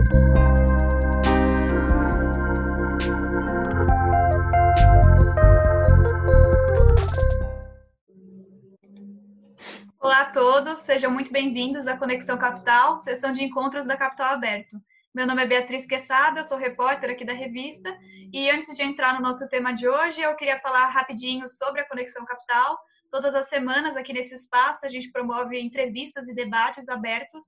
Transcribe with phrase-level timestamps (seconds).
[0.00, 0.08] Olá
[10.20, 14.78] a todos, sejam muito bem-vindos à Conexão Capital, sessão de encontros da Capital Aberto.
[15.14, 17.94] Meu nome é Beatriz Quesada, sou repórter aqui da revista,
[18.32, 21.86] e antes de entrar no nosso tema de hoje, eu queria falar rapidinho sobre a
[21.86, 22.78] Conexão Capital.
[23.10, 27.44] Todas as semanas, aqui nesse espaço, a gente promove entrevistas e debates abertos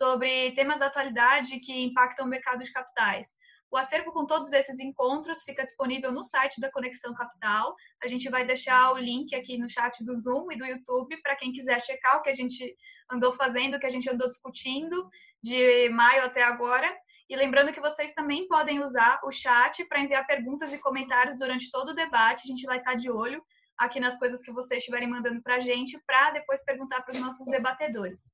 [0.00, 3.38] sobre temas da atualidade que impactam o mercado de capitais.
[3.70, 7.76] O acervo com todos esses encontros fica disponível no site da Conexão Capital.
[8.02, 11.36] A gente vai deixar o link aqui no chat do Zoom e do YouTube para
[11.36, 12.74] quem quiser checar o que a gente
[13.12, 15.06] andou fazendo, o que a gente andou discutindo
[15.42, 16.90] de maio até agora.
[17.28, 21.70] E lembrando que vocês também podem usar o chat para enviar perguntas e comentários durante
[21.70, 22.44] todo o debate.
[22.44, 23.44] A gente vai estar de olho
[23.76, 27.20] aqui nas coisas que vocês estiverem mandando para a gente, para depois perguntar para os
[27.20, 28.32] nossos debatedores.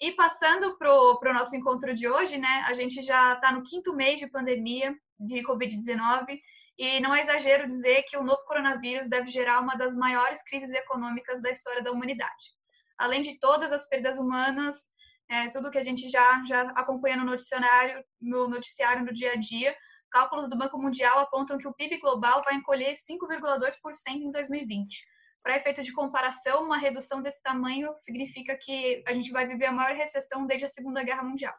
[0.00, 2.64] E passando para o nosso encontro de hoje, né?
[2.66, 6.40] A gente já está no quinto mês de pandemia de Covid-19
[6.78, 10.72] e não é exagero dizer que o novo coronavírus deve gerar uma das maiores crises
[10.72, 12.54] econômicas da história da humanidade.
[12.96, 14.88] Além de todas as perdas humanas,
[15.28, 19.36] é, tudo que a gente já, já acompanha no noticiário, no noticiário no dia a
[19.36, 19.76] dia,
[20.10, 23.74] cálculos do Banco Mundial apontam que o PIB global vai encolher 5,2%
[24.14, 25.04] em 2020
[25.42, 29.72] para efeito de comparação, uma redução desse tamanho significa que a gente vai viver a
[29.72, 31.54] maior recessão desde a Segunda Guerra Mundial.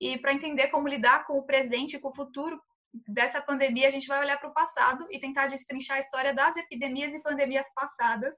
[0.00, 2.60] E para entender como lidar com o presente e com o futuro
[3.06, 6.56] dessa pandemia, a gente vai olhar para o passado e tentar destrinchar a história das
[6.56, 8.34] epidemias e pandemias passadas,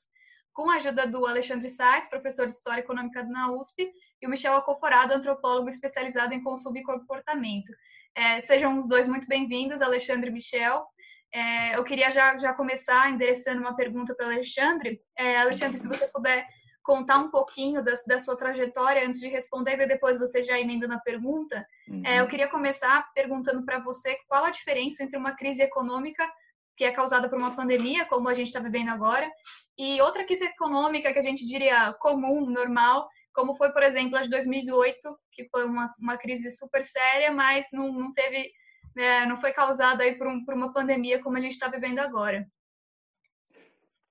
[0.52, 3.90] com a ajuda do Alexandre Sais, professor de História Econômica na USP,
[4.20, 7.72] e o Michel Acoforado, antropólogo especializado em consumo e comportamento.
[8.14, 10.84] É, sejam os dois muito bem-vindos, Alexandre e Michel.
[11.32, 15.00] É, eu queria já, já começar endereçando uma pergunta para o Alexandre.
[15.16, 16.46] É, Alexandre, se você puder
[16.82, 20.86] contar um pouquinho da, da, sua trajetória antes de responder e depois você já emenda
[20.86, 21.64] na pergunta.
[21.88, 22.02] Uhum.
[22.04, 26.28] É, eu queria começar perguntando para você qual a diferença entre uma crise econômica
[26.76, 29.30] que é causada por uma pandemia, como a gente está vivendo agora,
[29.78, 34.22] e outra crise econômica que a gente diria comum, normal, como foi, por exemplo, a
[34.22, 34.98] de 2008,
[35.32, 38.50] que foi uma, uma crise super séria, mas não, não teve
[38.94, 41.98] né, não foi causada aí por, um, por uma pandemia como a gente está vivendo
[41.98, 42.46] agora.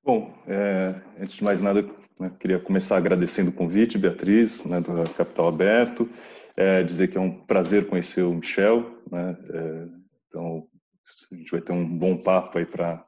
[0.04, 1.88] Bom, é, antes de mais nada,
[2.20, 6.10] né, queria começar agradecendo o convite, Beatriz, né, do Capital Aberto,
[6.58, 9.88] é, dizer que é um prazer conhecer o Michel, né, é,
[10.28, 10.64] então
[11.32, 13.06] a gente vai ter um bom papo aí para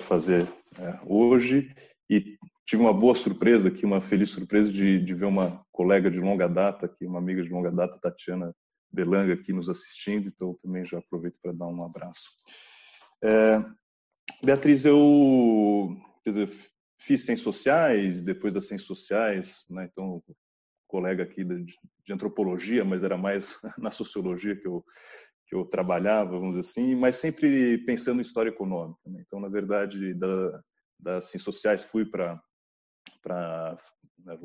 [0.00, 0.46] fazer
[0.78, 1.74] é, hoje
[2.08, 6.20] e tive uma boa surpresa aqui, uma feliz surpresa de, de ver uma colega de
[6.20, 8.54] longa data aqui, uma amiga de longa data, Tatiana
[8.92, 12.28] Belanga aqui nos assistindo, então também já aproveito para dar um abraço.
[13.22, 13.62] É,
[14.42, 15.96] Beatriz, eu
[16.26, 16.48] dizer,
[16.98, 20.22] fiz ciências sociais, depois das ciências sociais, né, então
[20.86, 24.84] colega aqui de, de, antropologia, mas era mais na sociologia que eu
[25.46, 29.00] que eu trabalhava, vamos dizer assim, mas sempre pensando em história econômica.
[29.04, 29.20] Né?
[29.26, 30.62] Então, na verdade, da,
[30.96, 32.40] das ciências sociais fui para
[33.20, 33.76] para
[34.24, 34.38] né,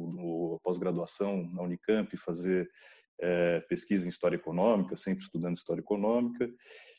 [0.64, 2.68] pós-graduação na Unicamp fazer
[3.20, 6.50] é, pesquisa em história econômica, sempre estudando história econômica,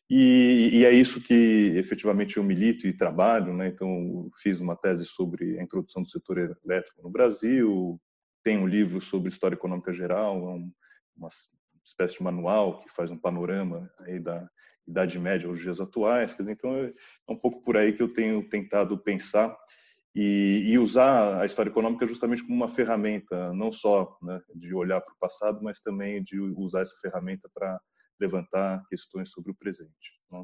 [0.09, 3.53] e, e, é isso que efetivamente eu milito e trabalho.
[3.53, 3.69] Né?
[3.69, 8.01] Então, fiz uma tese sobre a introdução do setor elétrico no Brasil,
[8.45, 10.71] tenho um livro sobre história econômica geral, um,
[11.17, 11.29] uma
[11.85, 14.49] espécie de manual que faz um panorama aí da
[14.87, 16.33] Idade Média aos dias atuais.
[16.33, 16.93] Quer dizer, então, é
[17.29, 19.57] um pouco por aí que eu tenho tentado pensar
[20.17, 24.99] e, e, usar a história econômica justamente como uma ferramenta, não só né, de olhar
[25.03, 27.79] para o passado, mas também de usar essa ferramenta para
[28.19, 29.93] levantar questões sobre o presente.
[30.33, 30.43] Né?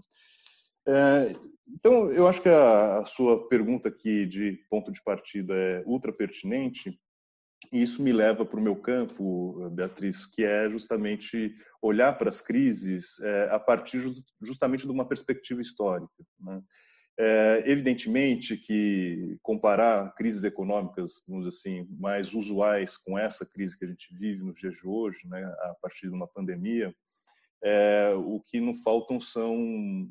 [0.87, 1.33] É,
[1.69, 6.13] então, eu acho que a, a, sua pergunta aqui de ponto de partida é ultra
[6.13, 7.01] pertinente,
[7.73, 12.43] e isso me leva para o meu campo, Beatriz, que é justamente olhar para as
[12.43, 14.03] crises é, a partir
[14.43, 16.13] justamente de uma perspectiva histórica.
[16.41, 16.61] Né?
[17.19, 23.89] É, evidentemente que comparar crises econômicas, vamos assim, mais usuais com essa crise que a
[23.89, 26.95] gente vive nos dias de hoje, né, a partir de uma pandemia,
[27.63, 29.57] é, o que não faltam são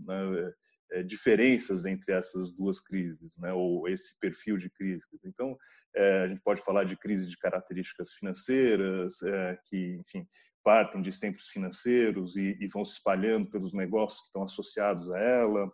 [0.06, 0.54] né,
[0.92, 5.26] é, diferenças entre essas duas crises, né, ou esse perfil de crises.
[5.26, 5.58] Então,
[5.96, 10.26] é, a gente pode falar de crises de características financeiras, é, que, enfim,
[10.64, 15.20] partem de centros financeiros e, e vão se espalhando pelos negócios que estão associados a
[15.20, 15.68] ela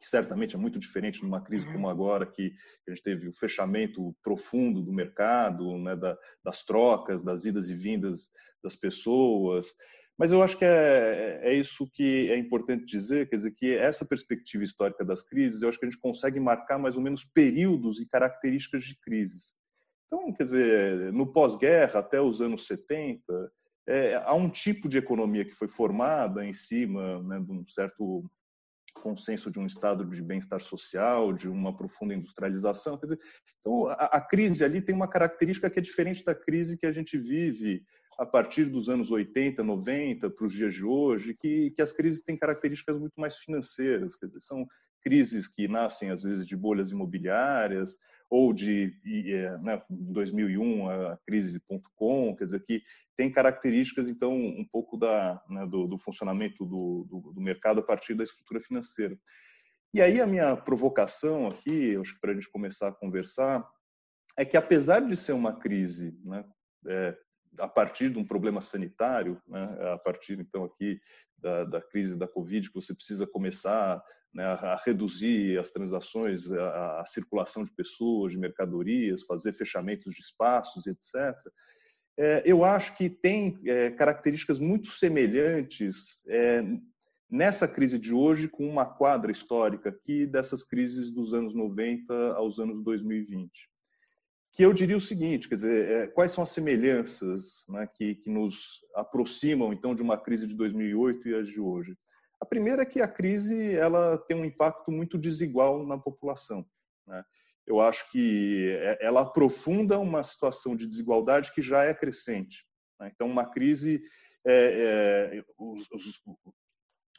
[0.00, 1.90] que certamente é muito diferente numa crise como uhum.
[1.90, 2.54] agora, que
[2.86, 7.74] a gente teve o fechamento profundo do mercado, né, da, das trocas, das idas e
[7.74, 8.30] vindas
[8.62, 9.66] das pessoas.
[10.18, 14.04] Mas eu acho que é, é isso que é importante dizer, quer dizer, que essa
[14.04, 18.00] perspectiva histórica das crises, eu acho que a gente consegue marcar mais ou menos períodos
[18.00, 19.54] e características de crises.
[20.06, 23.22] Então, quer dizer, no pós-guerra, até os anos 70,
[23.86, 28.28] é, há um tipo de economia que foi formada em cima né, de um certo
[28.98, 32.98] consenso de um estado de bem-estar social, de uma profunda industrialização.
[32.98, 33.18] Dizer,
[33.60, 36.92] então, a, a, crise ali tem uma característica que é diferente da crise que a
[36.92, 37.82] gente vive
[38.18, 42.22] a partir dos anos 80, 90 para os dias de hoje, que, que as crises
[42.22, 44.66] têm características muito mais financeiras, quer dizer, são
[45.00, 47.96] crises que nascem às vezes de bolhas imobiliárias
[48.30, 48.94] ou de
[49.32, 52.82] é, né, 2001 a crise ponto .com, quer dizer que
[53.16, 57.82] tem características então um pouco da né, do, do, funcionamento do, do, do, mercado a
[57.82, 59.18] partir da estrutura financeira.
[59.94, 63.66] E aí a minha provocação aqui, acho que para a gente começar a conversar,
[64.36, 66.44] é que apesar de ser uma crise né,
[66.86, 67.16] é,
[67.58, 71.00] a partir de um problema sanitário, né, a partir então aqui
[71.38, 74.02] da, da, crise da Covid, que você precisa começar
[74.32, 80.20] né, a, reduzir as transações, a, a, circulação de pessoas, de mercadorias, fazer fechamentos de
[80.20, 81.34] espaços, etc.
[82.16, 86.62] É, eu acho que tem é, características muito semelhantes é,
[87.30, 92.58] nessa crise de hoje com uma quadra histórica aqui dessas crises dos anos 90 aos
[92.58, 93.50] anos 2020
[94.58, 98.28] que eu diria o seguinte, quer dizer, é, quais são as semelhanças né, que, que,
[98.28, 101.96] nos aproximam então de uma crise de 2008 e as de hoje?
[102.40, 106.64] A primeira é que a crise ela tem um impacto muito desigual na população.
[107.06, 107.24] Né?
[107.66, 112.64] Eu acho que é, ela aprofunda uma situação de desigualdade que já é crescente.
[113.00, 113.10] Né?
[113.14, 114.00] Então, uma crise,
[114.46, 116.22] é, é, os, os,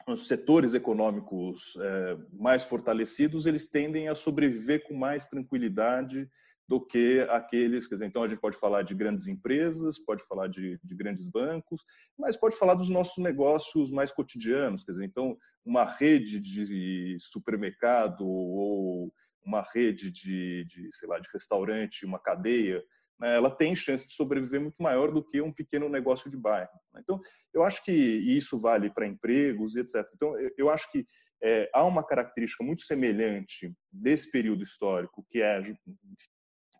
[0.08, 6.28] os, setores econômicos é, mais fortalecidos eles tendem a sobreviver com mais tranquilidade
[6.70, 10.46] do que aqueles, quer dizer, então a gente pode falar de grandes empresas, pode falar
[10.46, 11.82] de, de, grandes bancos,
[12.16, 15.36] mas pode falar dos nossos negócios mais cotidianos, quer dizer, então
[15.66, 19.12] uma rede de supermercado ou
[19.44, 22.84] uma rede de, de sei lá, de restaurante, uma cadeia,
[23.18, 26.70] né, ela tem chance de sobreviver muito maior do que um pequeno negócio de bairro.
[26.94, 27.00] Né.
[27.02, 27.20] Então,
[27.52, 30.08] eu acho que isso vale para empregos e etc.
[30.14, 31.04] Então, eu acho que
[31.42, 35.60] é, há uma característica muito semelhante desse período histórico, que é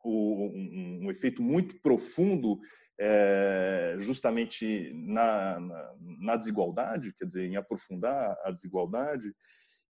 [0.09, 2.59] um, um, efeito muito profundo
[2.99, 9.33] é, justamente na, na, na, desigualdade, quer dizer, em aprofundar a desigualdade.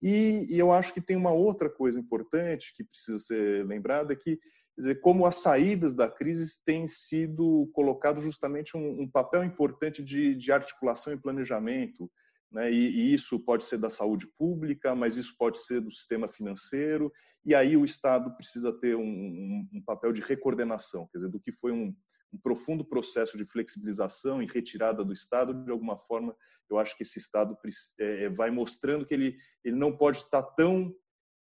[0.03, 4.39] E, e, eu acho que tem uma outra coisa importante que precisa ser lembrada, que
[4.79, 10.35] dizer, como as saídas da crise têm sido colocado justamente um, um papel importante de,
[10.35, 12.11] de articulação e planejamento,
[12.51, 12.71] né?
[12.71, 17.13] E, e, isso pode ser da saúde pública, mas isso pode ser do sistema financeiro,
[17.45, 21.41] e aí o Estado precisa ter um, um, um papel de recoordenação, quer dizer, do
[21.41, 21.95] que foi um,
[22.33, 26.37] um, profundo processo de flexibilização e retirada do Estado, de alguma forma,
[26.69, 27.57] eu acho que esse Estado
[27.99, 30.95] é, é, vai mostrando que ele, ele não pode estar tão,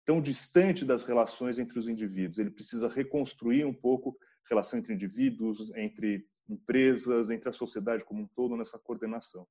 [0.06, 4.94] tão distante das relações entre os indivíduos, ele precisa reconstruir um pouco a relação entre
[4.94, 9.48] indivíduos, entre empresas, entre a sociedade como um todo nessa coordenação.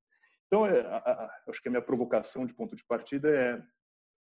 [0.49, 3.62] Então, é, a, a, acho que a minha provocação de ponto de partida é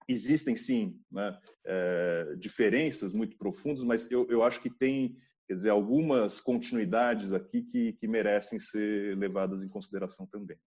[0.07, 5.17] existem sim né, é, diferenças muito profundas, mas eu, eu acho que tem
[5.47, 10.57] quer dizer algumas continuidades aqui que, que merecem ser levadas em consideração também.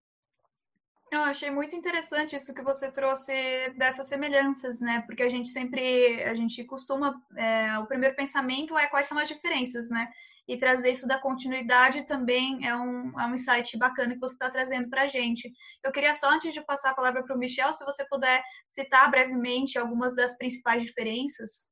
[1.10, 3.32] Eu achei muito interessante isso que você trouxe
[3.76, 5.02] dessas semelhanças, né?
[5.06, 9.26] Porque a gente sempre, a gente costuma, é, o primeiro pensamento é quais são as
[9.26, 10.12] diferenças, né?
[10.48, 14.50] E trazer isso da continuidade também é um, é um insight bacana que você está
[14.50, 15.52] trazendo para a gente.
[15.84, 19.10] Eu queria só, antes de passar a palavra para o Michel, se você puder citar
[19.10, 21.66] brevemente algumas das principais diferenças.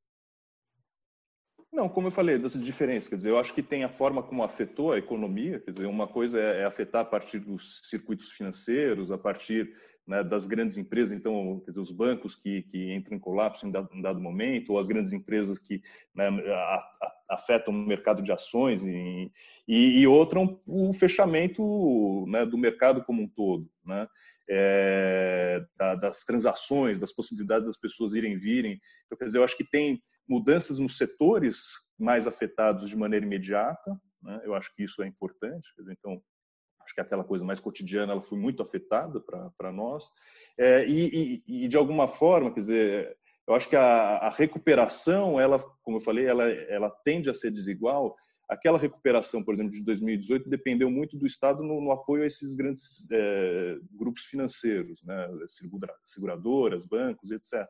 [1.73, 4.45] Não, como eu falei, das diferenças, quer dizer, eu acho que tem a forma como
[4.45, 9.11] afetou a economia, quer dizer, uma coisa é, é afetar a partir dos circuitos financeiros,
[9.11, 9.75] a partir
[10.07, 13.91] né, das grandes empresas, então, dizer, os bancos que, que entram em colapso em dado,
[13.93, 15.83] em dado momento, ou as grandes empresas que
[16.15, 16.29] né,
[17.29, 19.33] afetam o mercado de ações, e,
[19.67, 24.07] e, e outra, um, o fechamento né, do mercado como um todo, né,
[24.49, 28.81] é, da, das transações, das possibilidades das pessoas irem e virem.
[29.07, 31.65] Então, quer dizer, eu acho que tem mudanças nos setores
[31.99, 36.23] mais afetados de maneira imediata, né, eu acho que isso é importante, dizer, então,
[36.87, 40.09] acho que aquela coisa mais cotidiana ela foi muito afetada para nós.
[40.57, 43.17] É, e, e, e, de alguma forma quer dizer
[43.47, 47.51] eu acho que a, a, recuperação ela como eu falei ela ela tende a ser
[47.51, 48.17] desigual.
[48.49, 52.55] Aquela recuperação por exemplo de 2018 dependeu muito do estado no, no apoio a esses
[52.55, 55.29] grandes é, grupos financeiros né?
[56.05, 57.69] Seguradoras bancos etc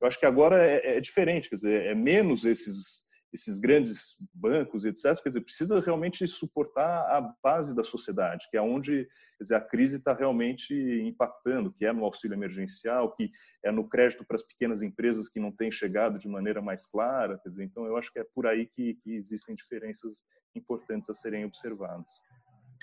[0.00, 3.03] eu acho que agora é, é diferente quer dizer é menos esses
[3.34, 8.62] esses grandes bancos, etc., quer dizer, precisa realmente suportar a base da sociedade, que é
[8.62, 9.08] onde
[9.40, 10.72] dizer, a crise está realmente
[11.02, 13.30] impactando, que é no auxílio emergencial, que
[13.62, 17.38] é no crédito para as pequenas empresas que não têm chegado de maneira mais clara.
[17.42, 20.22] Quer dizer, então, eu acho que é por aí que, que existem diferenças
[20.54, 22.06] importantes a serem observadas.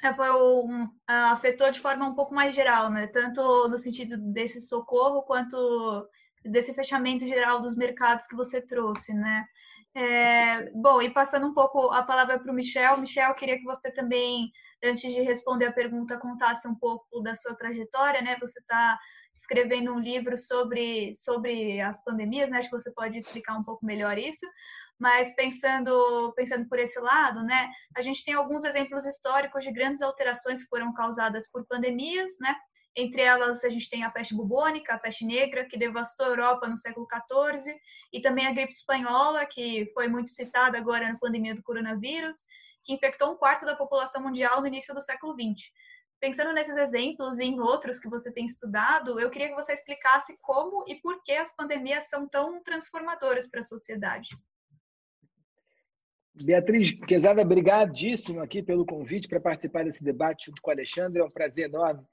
[0.04, 3.08] é, foi um, afetou de forma um pouco mais geral, né?
[3.08, 6.08] Tanto no sentido desse socorro quanto
[6.44, 9.46] desse fechamento geral dos mercados que você trouxe, né?
[9.94, 12.98] É, bom, e passando um pouco a palavra para o Michel.
[12.98, 14.52] Michel, queria que você também,
[14.84, 18.38] antes de responder a pergunta, contasse um pouco da sua trajetória, né?
[18.40, 18.98] Você está
[19.36, 22.60] escrevendo um livro sobre, sobre as pandemias, né?
[22.60, 24.46] Acho que você pode explicar um pouco melhor isso.
[24.98, 30.02] Mas pensando, pensando por esse lado, né, a gente tem alguns exemplos históricos de grandes
[30.04, 32.56] alterações que foram causadas por pandemias, né?
[32.96, 36.68] Entre elas, a gente tem a peste bubônica, a peste negra, que devastou a Europa
[36.68, 37.74] no século XIV,
[38.12, 42.38] e também a gripe espanhola, que foi muito citada agora na pandemia do coronavírus,
[42.84, 45.72] que infectou um quarto da população mundial no início do século XX.
[46.20, 50.38] Pensando nesses exemplos e em outros que você tem estudado, eu queria que você explicasse
[50.42, 54.30] como e por que as pandemias são tão transformadoras para a sociedade.
[56.34, 61.22] Beatriz Quezada, obrigadíssimo aqui pelo convite para participar desse debate junto com o Alexandre.
[61.22, 62.06] É um prazer enorme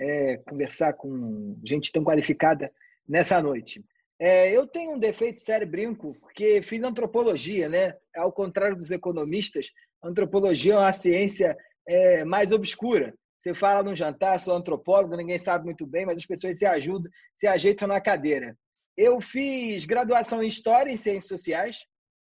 [0.00, 2.72] é, conversar com gente tão qualificada
[3.06, 3.84] nessa noite.
[4.18, 7.94] É, eu tenho um defeito sério, brinco, porque fiz antropologia, né?
[8.16, 9.68] Ao contrário dos economistas,
[10.02, 13.14] antropologia é uma ciência é, mais obscura.
[13.38, 17.10] Você fala num jantar, sou antropólogo, ninguém sabe muito bem, mas as pessoas se ajudam,
[17.34, 18.54] se ajeitam na cadeira.
[18.96, 21.78] Eu fiz graduação em História e Ciências Sociais,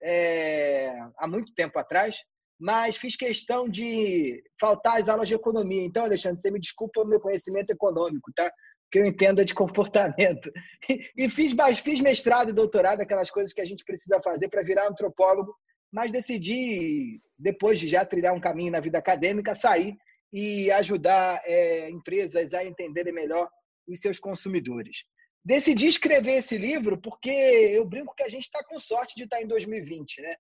[0.03, 2.19] é, há muito tempo atrás,
[2.59, 5.83] mas fiz questão de faltar às aulas de economia.
[5.83, 8.51] Então, Alexandre, você me desculpa o meu conhecimento econômico, tá?
[8.91, 10.51] Que eu entendo é de comportamento.
[11.17, 14.87] E fiz, fiz mestrado e doutorado, aquelas coisas que a gente precisa fazer para virar
[14.87, 15.55] antropólogo,
[15.91, 19.97] mas decidi, depois de já trilhar um caminho na vida acadêmica, sair
[20.33, 23.49] e ajudar é, empresas a entenderem melhor
[23.89, 25.05] os seus consumidores.
[25.45, 29.37] Decidi escrever esse livro porque eu brinco que a gente está com sorte de estar
[29.37, 30.35] tá em 2020, né?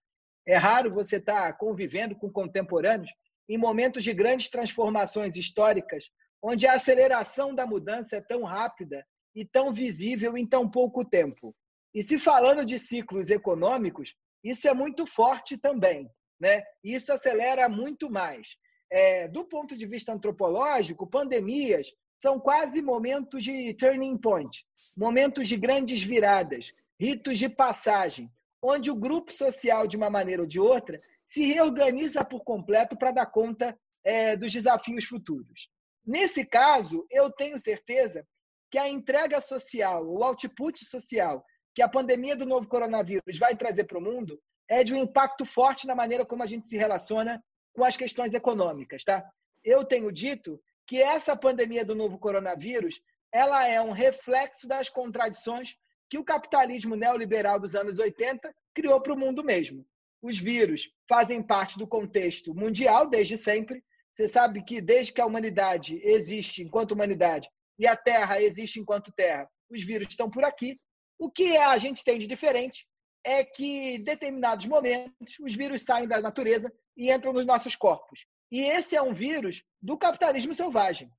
[0.47, 3.13] É raro você estar tá convivendo com contemporâneos
[3.49, 6.11] em momentos de grandes transformações históricas,
[6.43, 11.55] onde a aceleração da mudança é tão rápida e tão visível em tão pouco tempo.
[11.95, 16.09] E se falando de ciclos econômicos, isso é muito forte também,
[16.39, 16.63] né?
[16.83, 18.57] Isso acelera muito mais.
[18.91, 21.89] É, do ponto de vista antropológico, pandemias
[22.21, 24.65] são quase momentos de turning point,
[24.97, 28.31] momentos de grandes viradas, ritos de passagem,
[28.67, 33.13] onde o grupo social, de uma maneira ou de outra, se reorganiza por completo para
[33.13, 35.69] dar conta é, dos desafios futuros.
[36.07, 38.27] Nesse caso, eu tenho certeza
[38.71, 41.45] que a entrega social, o output social
[41.75, 45.45] que a pandemia do novo coronavírus vai trazer para o mundo é de um impacto
[45.45, 47.43] forte na maneira como a gente se relaciona
[47.75, 49.05] com as questões econômicas.
[49.05, 49.23] Tá?
[49.63, 52.99] Eu tenho dito que essa pandemia do novo coronavírus
[53.31, 55.75] ela é um reflexo das contradições
[56.15, 59.85] que o capitalismo neoliberal dos anos 80 criou para o mundo mesmo.
[60.23, 63.83] Os vírus fazem parte do contexto mundial desde sempre.
[64.13, 69.11] Você sabe que desde que a humanidade existe enquanto humanidade e a Terra existe enquanto
[69.11, 70.79] Terra, os vírus estão por aqui.
[71.19, 72.87] O que a gente tem de diferente
[73.25, 78.25] é que, em determinados momentos, os vírus saem da natureza e entram nos nossos corpos.
[78.53, 81.11] E esse é um vírus do capitalismo selvagem.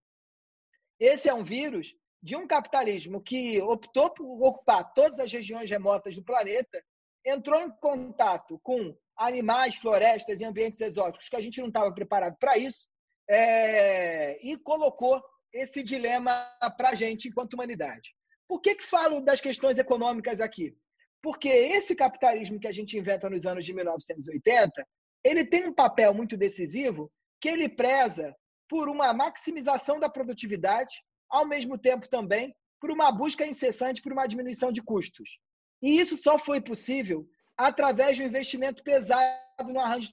[0.97, 1.93] Esse é um vírus
[2.25, 6.83] de um capitalismo que optou por ocupar todas as regiões remotas do planeta,
[7.23, 12.35] entrou em contato com animais, florestas e ambientes exóticos que a gente não estava preparado
[12.39, 12.89] para isso,
[13.29, 15.21] é, e colocou
[15.53, 18.15] esse dilema para a gente enquanto humanidade.
[18.47, 20.75] Por que, que falo das questões econômicas aqui?
[21.21, 24.83] Porque esse capitalismo que a gente inventa nos anos de 1980,
[25.23, 28.35] ele tem um papel muito decisivo que ele preza
[28.67, 30.95] por uma maximização da produtividade,
[31.29, 35.39] ao mesmo tempo também por uma busca incessante por uma diminuição de custos.
[35.81, 37.27] E isso só foi possível
[37.57, 40.11] através de um investimento pesado no arranjo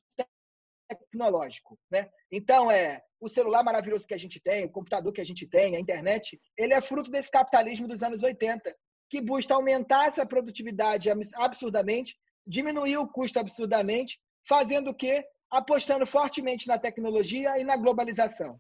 [0.88, 2.08] tecnológico, né?
[2.30, 5.76] Então é o celular maravilhoso que a gente tem, o computador que a gente tem,
[5.76, 8.74] a internet, ele é fruto desse capitalismo dos anos 80,
[9.08, 12.16] que busca aumentar essa produtividade absurdamente,
[12.46, 15.24] diminuir o custo absurdamente, fazendo o quê?
[15.52, 18.58] apostando fortemente na tecnologia e na globalização.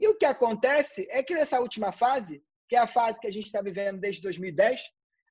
[0.00, 3.32] E o que acontece é que nessa última fase, que é a fase que a
[3.32, 4.80] gente está vivendo desde 2010,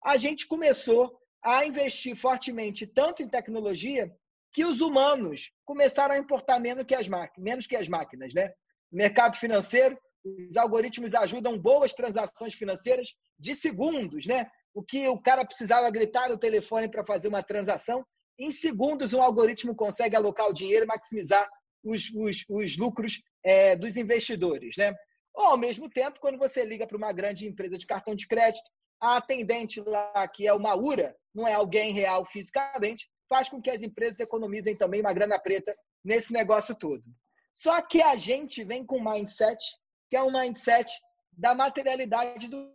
[0.05, 4.13] a gente começou a investir fortemente tanto em tecnologia
[4.53, 8.51] que os humanos começaram a importar menos que as máquinas, menos que as máquinas, né?
[8.91, 14.49] Mercado financeiro, os algoritmos ajudam boas transações financeiras de segundos, né?
[14.73, 18.05] O que o cara precisava gritar no telefone para fazer uma transação,
[18.37, 21.49] em segundos, um algoritmo consegue alocar o dinheiro e maximizar
[21.83, 24.75] os, os, os lucros é, dos investidores.
[24.77, 24.93] Né?
[25.33, 28.69] Ou, ao mesmo tempo, quando você liga para uma grande empresa de cartão de crédito,
[29.01, 33.69] a atendente lá, que é uma URA, não é alguém real fisicamente, faz com que
[33.69, 37.03] as empresas economizem também uma grana preta nesse negócio todo.
[37.53, 39.63] Só que a gente vem com um mindset
[40.09, 40.91] que é um mindset
[41.31, 42.73] da materialidade do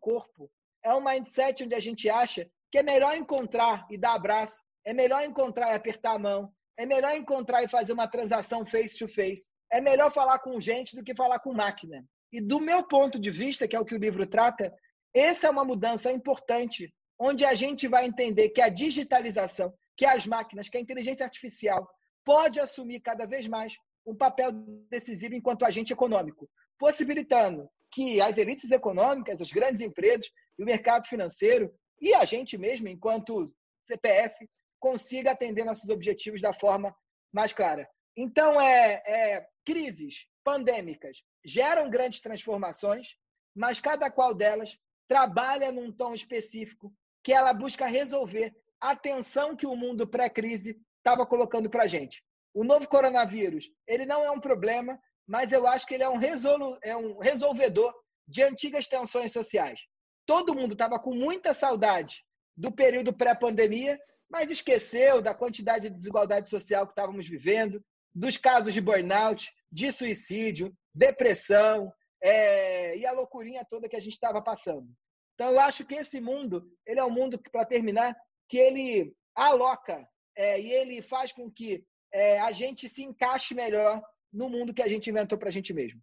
[0.00, 0.50] corpo.
[0.84, 4.92] É um mindset onde a gente acha que é melhor encontrar e dar abraço, é
[4.92, 9.08] melhor encontrar e apertar a mão, é melhor encontrar e fazer uma transação face to
[9.08, 12.04] face, é melhor falar com gente do que falar com máquina.
[12.32, 14.72] E do meu ponto de vista, que é o que o livro trata,
[15.14, 20.26] essa é uma mudança importante, onde a gente vai entender que a digitalização, que as
[20.26, 21.88] máquinas, que a inteligência artificial
[22.24, 23.74] pode assumir cada vez mais
[24.06, 24.52] um papel
[24.90, 26.48] decisivo enquanto agente econômico,
[26.78, 32.56] possibilitando que as elites econômicas, as grandes empresas e o mercado financeiro e a gente
[32.56, 33.52] mesmo, enquanto
[33.86, 34.48] CPF,
[34.78, 36.94] consiga atender nossos objetivos da forma
[37.32, 37.88] mais clara.
[38.16, 43.16] Então, é, é crises pandêmicas geram grandes transformações,
[43.54, 46.90] mas cada qual delas trabalha num tom específico
[47.22, 52.24] que ela busca resolver a tensão que o mundo pré-crise estava colocando para a gente.
[52.54, 56.16] O novo coronavírus, ele não é um problema, mas eu acho que ele é um,
[56.16, 57.94] resolu é um resolvedor
[58.26, 59.80] de antigas tensões sociais.
[60.24, 62.24] Todo mundo estava com muita saudade
[62.56, 67.84] do período pré-pandemia, mas esqueceu da quantidade de desigualdade social que estávamos vivendo,
[68.14, 74.14] dos casos de burnout, de suicídio, depressão é, e a loucurinha toda que a gente
[74.14, 74.88] estava passando.
[75.34, 78.16] Então, eu acho que esse mundo, ele é um mundo, para terminar,
[78.48, 84.02] que ele aloca é, e ele faz com que é, a gente se encaixe melhor
[84.32, 86.00] no mundo que a gente inventou para a gente mesmo.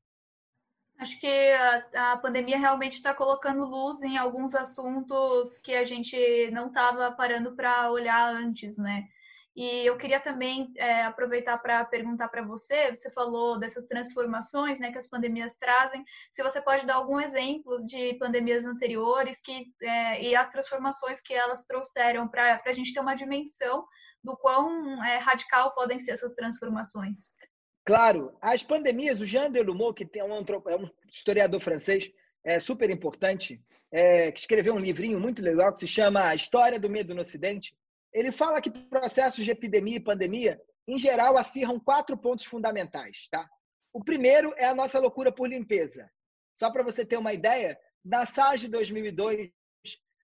[0.97, 6.17] Acho que a, a pandemia realmente está colocando luz em alguns assuntos que a gente
[6.51, 9.05] não estava parando para olhar antes, né?
[9.55, 14.91] E eu queria também é, aproveitar para perguntar para você, você falou dessas transformações né,
[14.91, 20.23] que as pandemias trazem, se você pode dar algum exemplo de pandemias anteriores que, é,
[20.23, 23.85] e as transformações que elas trouxeram para a gente ter uma dimensão
[24.21, 27.33] do quão é, radical podem ser essas transformações.
[27.85, 32.11] Claro, as pandemias, o Jean Delumeau, que é um, é um historiador francês
[32.43, 36.89] é, super importante, é, que escreveu um livrinho muito legal que se chama História do
[36.89, 37.73] Medo no Ocidente,
[38.15, 43.27] ele fala que processos de epidemia e pandemia, em geral, acirram quatro pontos fundamentais.
[43.29, 43.47] Tá?
[43.93, 46.09] O primeiro é a nossa loucura por limpeza.
[46.55, 49.51] Só para você ter uma ideia, na SARS de 2002,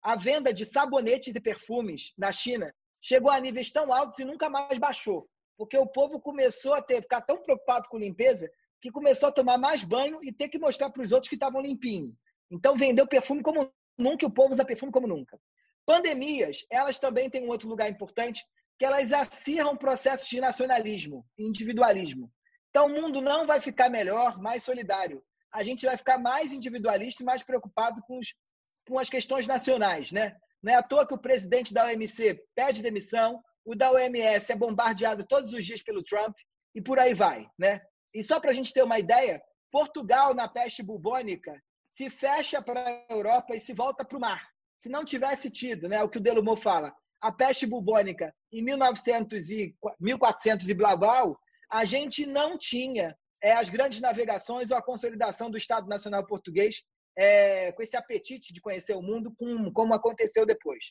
[0.01, 4.49] a venda de sabonetes e perfumes na China chegou a níveis tão altos e nunca
[4.49, 5.29] mais baixou
[5.61, 8.49] porque o povo começou a ter, ficar tão preocupado com limpeza
[8.81, 11.61] que começou a tomar mais banho e ter que mostrar para os outros que estavam
[11.61, 12.15] limpinhos.
[12.49, 15.39] Então, vendeu perfume como nunca, e o povo usa perfume como nunca.
[15.85, 18.43] Pandemias, elas também têm um outro lugar importante,
[18.77, 22.31] que elas acirram processos de nacionalismo, individualismo.
[22.69, 25.23] Então, o mundo não vai ficar melhor, mais solidário.
[25.53, 28.33] A gente vai ficar mais individualista e mais preocupado com, os,
[28.87, 30.11] com as questões nacionais.
[30.11, 30.35] Né?
[30.63, 34.55] Não é à toa que o presidente da OMC pede demissão, o da OMS é
[34.55, 36.35] bombardeado todos os dias pelo Trump
[36.73, 37.81] e por aí vai, né?
[38.13, 39.41] E só para a gente ter uma ideia,
[39.71, 44.41] Portugal na peste bubônica se fecha para a Europa e se volta para o mar.
[44.81, 46.91] Se não tivesse tido, né, o que o Delumont fala,
[47.21, 51.21] a peste bubônica em 1900 e 1400 e blá blá,
[51.71, 56.81] a gente não tinha é, as grandes navegações ou a consolidação do Estado Nacional Português
[57.15, 60.83] é, com esse apetite de conhecer o mundo, com, como aconteceu depois.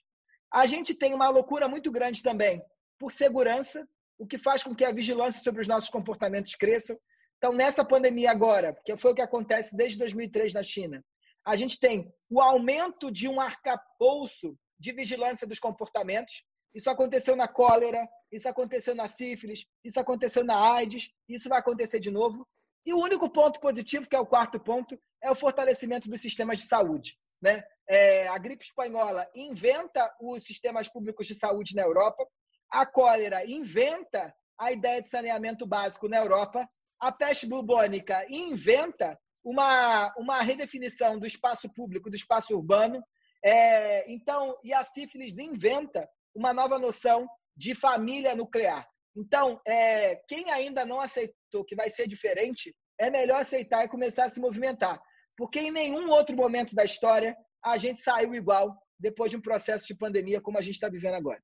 [0.53, 2.63] A gente tem uma loucura muito grande também
[2.97, 3.85] por segurança,
[4.17, 6.97] o que faz com que a vigilância sobre os nossos comportamentos cresça.
[7.39, 11.05] Então, nessa pandemia agora, que foi o que acontece desde 2003 na China,
[11.47, 16.43] a gente tem o aumento de um arcabouço de vigilância dos comportamentos.
[16.75, 21.99] Isso aconteceu na cólera, isso aconteceu na sífilis, isso aconteceu na AIDS, isso vai acontecer
[21.99, 22.47] de novo.
[22.87, 26.61] E o único ponto positivo, que é o quarto ponto, é o fortalecimento dos sistemas
[26.61, 27.15] de saúde.
[27.43, 27.63] Né?
[27.89, 32.27] É, a gripe espanhola inventa os sistemas públicos de saúde na Europa,
[32.71, 36.69] a cólera inventa a ideia de saneamento básico na Europa,
[37.01, 43.03] a peste bubônica inventa uma, uma redefinição do espaço público, do espaço urbano,
[43.45, 47.27] é, então, e a sífilis inventa uma nova noção
[47.57, 48.87] de família nuclear.
[49.17, 54.25] Então, é, quem ainda não aceitou que vai ser diferente, é melhor aceitar e começar
[54.25, 55.01] a se movimentar
[55.41, 59.87] porque em nenhum outro momento da história a gente saiu igual depois de um processo
[59.87, 61.43] de pandemia como a gente está vivendo agora.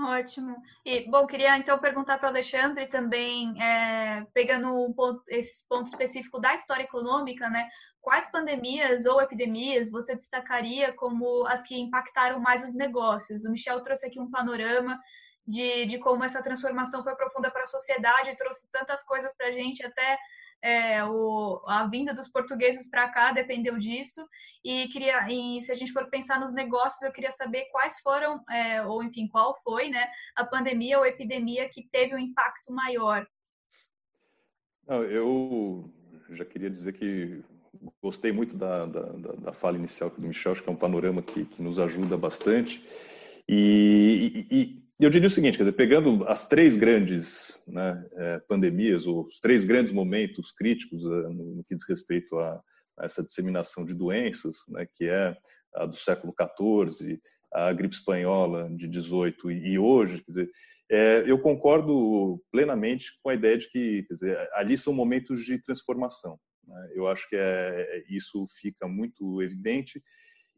[0.00, 0.54] Ótimo.
[0.84, 5.86] E, bom, queria então perguntar para o Alexandre também, é, pegando um ponto, esse ponto
[5.86, 7.68] específico da história econômica, né?
[8.00, 13.44] Quais pandemias ou epidemias você destacaria como as que impactaram mais os negócios?
[13.44, 14.98] O Michel trouxe aqui um panorama
[15.46, 19.52] de, de como essa transformação foi profunda para a sociedade, trouxe tantas coisas para a
[19.52, 20.16] gente, até
[20.62, 24.26] é, o, a vinda dos portugueses para cá dependeu disso.
[24.64, 28.42] E queria, e se a gente for pensar nos negócios, eu queria saber quais foram,
[28.50, 33.26] é, ou enfim, qual foi, né, a pandemia ou epidemia que teve um impacto maior.
[34.88, 35.92] Eu
[36.30, 37.42] já queria dizer que
[38.02, 41.44] gostei muito da, da, da, fala inicial do Michel, acho que é um panorama que,
[41.44, 42.84] que nos ajuda bastante.
[43.48, 48.38] E, e, e, eu diria o seguinte, quer dizer, pegando as três grandes né, é,
[48.40, 52.60] pandemias, ou os três grandes momentos críticos é, no, que diz respeito a,
[52.98, 55.36] a, essa disseminação de doenças, né, que é
[55.74, 57.20] a do século XIV,
[57.52, 60.50] a gripe espanhola de 18 e, hoje, quer dizer,
[60.90, 66.38] é, eu concordo plenamente com a ideia de que dizer, ali são momentos de transformação.
[66.66, 66.90] Né?
[66.94, 70.02] Eu acho que é, isso fica muito evidente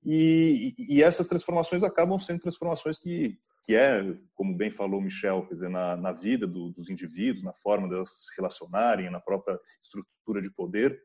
[0.05, 3.37] e, e, essas transformações acabam sendo transformações que,
[3.71, 4.03] que é,
[4.35, 7.95] como bem falou Michel, quer dizer, na, na vida do, dos indivíduos, na forma de
[7.95, 11.01] elas se relacionarem, na própria estrutura de poder.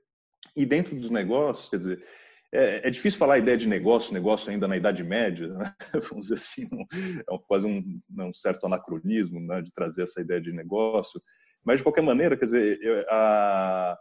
[0.56, 2.04] E dentro dos negócios, quer dizer,
[2.52, 5.76] é, é, difícil falar a ideia de negócio, negócio ainda na Idade Média, né?
[6.10, 7.78] vamos dizer assim, um, é quase um,
[8.20, 9.62] um, certo anacronismo né?
[9.62, 11.22] de trazer essa ideia de negócio.
[11.64, 13.96] Mas, de qualquer maneira, quer dizer, a,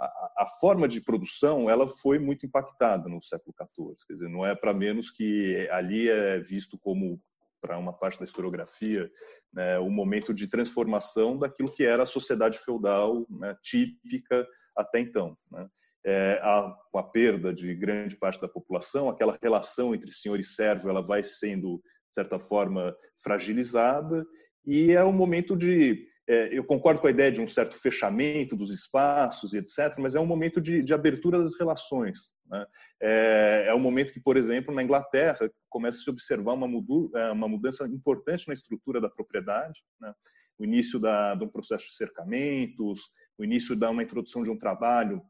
[0.00, 3.96] a, a, forma de produção ela foi muito impactada no século XIV.
[4.06, 7.20] Quer dizer, não é para menos que ali é visto como,
[7.60, 9.10] para uma parte da historiografia,
[9.52, 15.36] né, o momento de transformação daquilo que era a sociedade feudal né, típica até então.
[15.50, 15.68] Né?
[16.06, 20.88] É, a, a perda de grande parte da população, aquela relação entre senhor e servo
[20.88, 24.24] ela vai sendo, de certa forma, fragilizada,
[24.64, 28.54] e é um momento de é, eu concordo com a ideia de um certo fechamento
[28.54, 32.18] dos espaços e etc., mas é um momento de, de abertura das relações.
[32.50, 32.66] Né?
[33.00, 37.10] É, é um momento que, por exemplo, na Inglaterra, começa a se observar uma, mudu,
[37.14, 40.12] é, uma mudança importante na estrutura da propriedade, né?
[40.58, 43.00] o início da, de um processo de cercamentos,
[43.38, 45.22] o início da uma introdução de um trabalho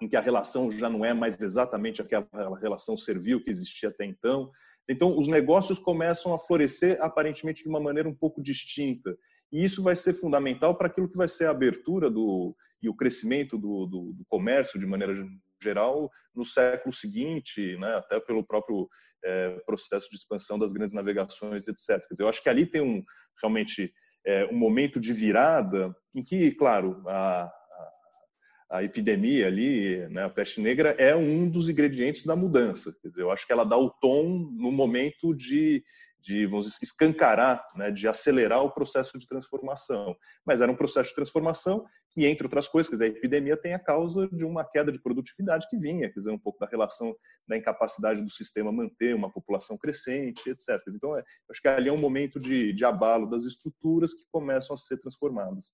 [0.00, 4.04] em que a relação já não é mais exatamente aquela relação servil que existia até
[4.04, 4.50] então.
[4.88, 9.14] Então, os negócios começam a florescer aparentemente de uma maneira um pouco distinta.
[9.52, 12.94] E isso vai ser fundamental para aquilo que vai ser a abertura do, e o
[12.94, 15.14] crescimento do, do, do comércio de maneira
[15.62, 18.88] geral no século seguinte, né, até pelo próprio
[19.24, 22.00] é, processo de expansão das grandes navegações, etc.
[22.18, 23.02] Eu acho que ali tem um
[23.40, 23.92] realmente
[24.26, 30.30] é, um momento de virada em que, claro, a, a, a epidemia ali, né, a
[30.30, 32.94] peste negra, é um dos ingredientes da mudança.
[33.00, 35.82] Quer dizer, eu acho que ela dá o tom no momento de
[36.20, 40.16] de vamos dizer, escancarar, né, de acelerar o processo de transformação.
[40.46, 43.78] Mas era um processo de transformação que, entre outras coisas, dizer, a epidemia tem a
[43.78, 47.14] causa de uma queda de produtividade que vinha, quer dizer, um pouco da relação
[47.48, 50.80] da incapacidade do sistema manter uma população crescente, etc.
[50.88, 54.74] Então, é, acho que ali é um momento de, de abalo das estruturas que começam
[54.74, 55.70] a ser transformadas.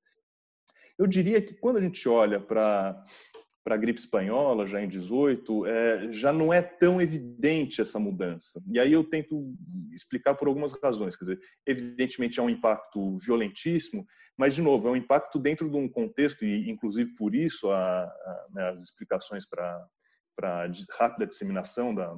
[0.98, 3.02] Eu diria que quando a gente olha para
[3.64, 8.62] para a gripe espanhola, já em 18, é, já não é tão evidente essa mudança.
[8.70, 9.54] E aí eu tento
[9.94, 11.16] explicar por algumas razões.
[11.16, 15.76] Quer dizer, evidentemente é um impacto violentíssimo, mas, de novo, é um impacto dentro de
[15.76, 19.88] um contexto, e inclusive por isso a, a, né, as explicações para
[20.42, 22.14] a rápida disseminação da,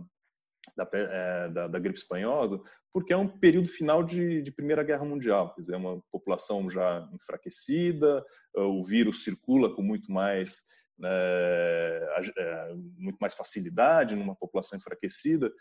[0.76, 2.60] da, é, da, da, gripe espanhola,
[2.92, 6.68] porque é um período final de, de, Primeira Guerra Mundial, quer dizer, é uma população
[6.68, 10.62] já enfraquecida, o vírus circula com muito mais
[11.04, 15.52] é, muito mais facilidade numa população enfraquecida.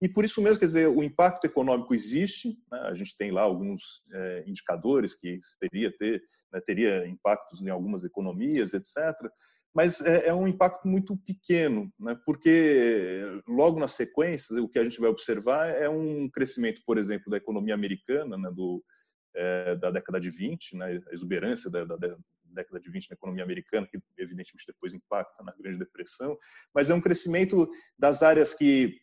[0.00, 2.78] E por isso mesmo, quer dizer, o impacto econômico existe, né?
[2.80, 8.04] a gente tem lá alguns é, indicadores que teria, ter, né, teria impactos em algumas
[8.04, 9.14] economias, etc.,
[9.74, 12.16] mas é, é um impacto muito pequeno, né?
[12.24, 17.28] porque logo na sequência, o que a gente vai observar é um crescimento, por exemplo,
[17.28, 18.52] da economia americana, né?
[18.54, 18.84] do,
[19.34, 21.00] é, da década de 20, né?
[21.08, 22.16] a exuberância da, da,
[22.54, 26.38] década de 20 na economia americana, que evidentemente depois impacta na Grande Depressão,
[26.74, 28.98] mas é um crescimento das áreas que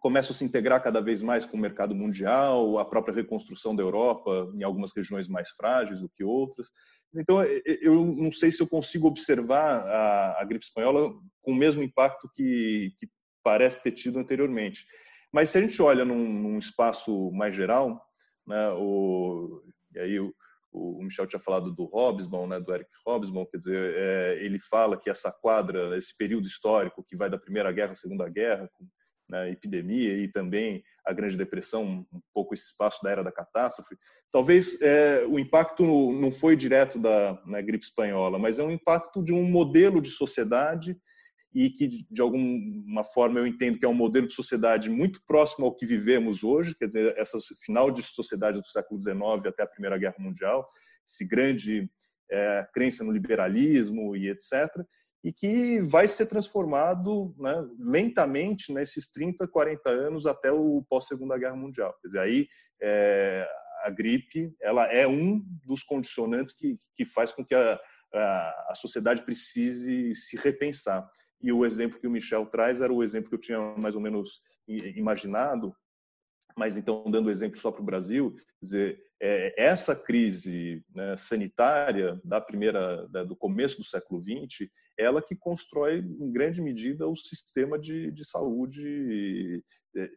[0.00, 3.82] começam a se integrar cada vez mais com o mercado mundial, a própria reconstrução da
[3.82, 6.68] Europa em algumas regiões mais frágeis do que outras.
[7.14, 11.82] Então, eu não sei se eu consigo observar a, a gripe espanhola com o mesmo
[11.82, 13.08] impacto que, que,
[13.42, 14.86] parece ter tido anteriormente.
[15.32, 18.02] Mas se a gente olha num, num espaço mais geral,
[18.46, 19.62] né, o,
[19.94, 20.34] e aí o,
[20.74, 25.00] o Michel tinha falado do Hobsbawm, né, do Eric Hobsbawm, quer dizer, é, ele fala
[25.00, 28.84] que essa quadra, esse período histórico que vai da Primeira Guerra à Segunda Guerra, com
[29.28, 33.96] né, epidemia e também a Grande Depressão, um pouco esse espaço da era da catástrofe,
[34.32, 39.22] talvez é, o impacto não foi direto da né, gripe espanhola, mas é um impacto
[39.22, 40.98] de um modelo de sociedade
[41.54, 45.66] e que, de alguma forma, eu entendo que é um modelo de sociedade muito próximo
[45.66, 49.68] ao que vivemos hoje, quer dizer, essa final de sociedade do século XIX até a
[49.68, 50.68] Primeira Guerra Mundial,
[51.06, 51.88] esse grande
[52.30, 54.68] é, crença no liberalismo e etc.,
[55.22, 61.56] e que vai ser transformado né, lentamente nesses 30, 40 anos até o pós-Segunda Guerra
[61.56, 61.94] Mundial.
[62.02, 62.48] Quer dizer, aí
[62.82, 63.48] é,
[63.84, 67.80] a gripe ela é um dos condicionantes que, que faz com que a,
[68.12, 71.08] a, a sociedade precise se repensar.
[71.44, 74.00] E o exemplo que o Michel traz era o exemplo que eu tinha mais ou
[74.00, 75.76] menos imaginado,
[76.56, 82.40] mas então dando exemplo só para o Brasil, dizer é, essa crise né, sanitária da
[82.40, 87.78] primeira da, do começo do século XX, ela que constrói em grande medida o sistema
[87.78, 89.62] de, de saúde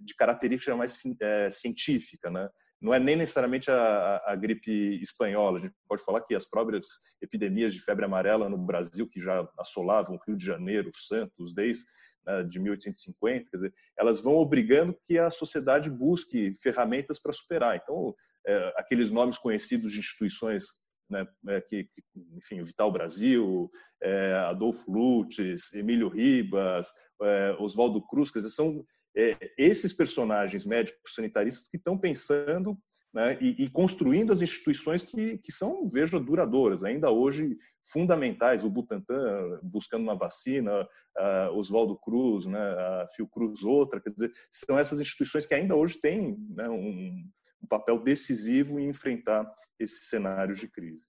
[0.01, 2.49] de característica mais é, científica, né?
[2.79, 5.57] Não é nem necessariamente a, a, gripe espanhola.
[5.57, 6.87] A gente pode falar que as próprias
[7.21, 11.83] epidemias de febre amarela no Brasil, que já assolavam Rio de Janeiro, Santos, desde
[12.25, 17.77] né, de 1850, quer dizer, elas vão obrigando que a sociedade busque ferramentas para superar.
[17.77, 18.13] Então,
[18.45, 20.65] é, aqueles nomes conhecidos de instituições
[21.09, 22.03] né, é, que, que,
[22.35, 23.69] enfim, Vital Brasil,
[24.01, 26.87] é, Adolfo Lutz, Emílio Ribas,
[27.21, 28.85] é, Oswaldo Cruz, quer dizer, são
[29.17, 32.77] é, esses personagens médicos sanitaristas que estão pensando
[33.11, 37.57] né, e, e, construindo as instituições que, que são, veja, duradouras, ainda hoje
[37.91, 38.63] fundamentais.
[38.63, 44.77] O Butantan buscando uma vacina, uh, Oswaldo Cruz, né, a Fiocruz outra, quer dizer, são
[44.77, 47.23] essas instituições que ainda hoje têm né, um,
[47.63, 51.06] um papel decisivo em enfrentar esses cenários de crise.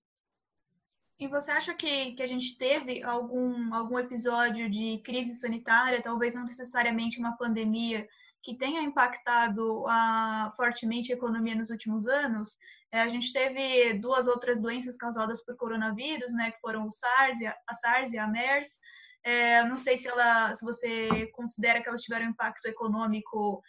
[1.21, 6.35] E você acha que, que a gente teve algum, algum episódio de crise sanitária, talvez
[6.35, 8.07] não necessariamente uma pandemia,
[8.41, 12.57] que tenha impactado a, fortemente a economia nos últimos anos?
[12.93, 17.39] É, a gente teve duas outras doenças causadas por coronavírus, né, que foram o SARS,
[17.69, 18.79] a SARS e a MERS.
[19.25, 23.61] É, não sei se, ela, se você considera que elas tiveram impacto econômico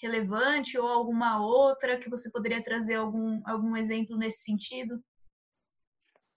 [0.00, 5.02] relevante ou alguma outra que você poderia trazer algum, algum exemplo nesse sentido?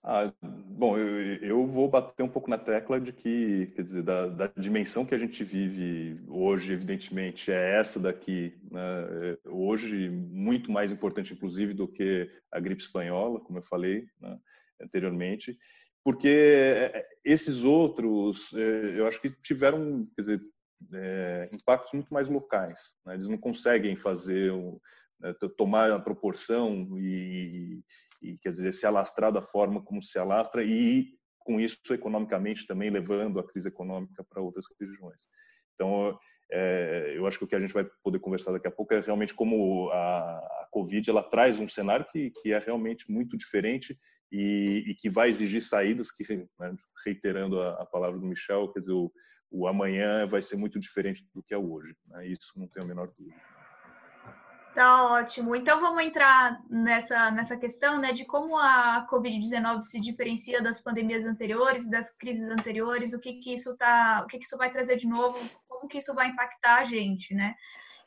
[0.04, 4.26] Ah, bom, eu, eu, vou bater um pouco na tecla de que, quer dizer, da,
[4.26, 8.52] da, dimensão que a gente vive hoje, evidentemente, é essa daqui.
[8.68, 8.80] Né?
[8.80, 14.36] É, hoje, muito mais importante, inclusive, do que a gripe espanhola, como eu falei né,
[14.82, 15.56] anteriormente,
[16.02, 20.40] porque é, esses outros, é, eu acho que tiveram, quer dizer,
[20.94, 22.96] é, impactos muito mais locais.
[23.06, 23.14] Né?
[23.14, 24.52] Eles não conseguem fazer,
[25.20, 27.84] né, tomar a proporção e,
[28.22, 31.08] e quer dizer se alastrar da forma como se alastra e
[31.40, 35.22] com isso economicamente também levando a crise econômica para outras regiões.
[35.74, 36.18] Então
[36.50, 39.00] é, eu acho que o que a gente vai poder conversar daqui a pouco é
[39.00, 43.98] realmente como a, a Covid ela traz um cenário que, que é realmente muito diferente
[44.30, 46.24] e, e que vai exigir saídas que,
[46.58, 49.10] né, reiterando a, a, palavra do Michel, quer dizer, o,
[49.50, 51.94] o, amanhã vai ser muito diferente do que é hoje.
[52.06, 52.28] Né?
[52.28, 53.36] Isso não tenho a menor dúvida.
[54.74, 55.54] Tá ótimo.
[55.54, 61.26] Então vamos entrar nessa, nessa questão né, de como a Covid-19 se diferencia das pandemias
[61.26, 64.96] anteriores, das crises anteriores, o que, que isso tá, o que, que isso vai trazer
[64.96, 67.54] de novo, como que isso vai impactar a gente, né?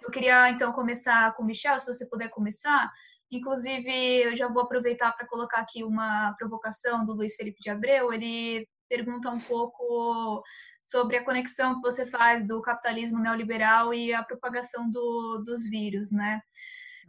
[0.01, 2.91] Eu queria então começar com o Michel, se você puder começar.
[3.31, 3.91] Inclusive,
[4.23, 8.11] eu já vou aproveitar para colocar aqui uma provocação do Luiz Felipe de Abreu.
[8.11, 10.43] Ele pergunta um pouco
[10.85, 16.11] sobre a conexão que você faz do capitalismo neoliberal e a propagação do, dos vírus,
[16.11, 16.41] né?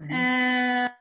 [0.00, 0.10] Uhum.
[0.10, 0.96] É,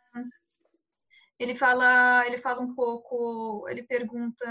[1.40, 4.46] ele fala, ele fala um pouco, ele pergunta.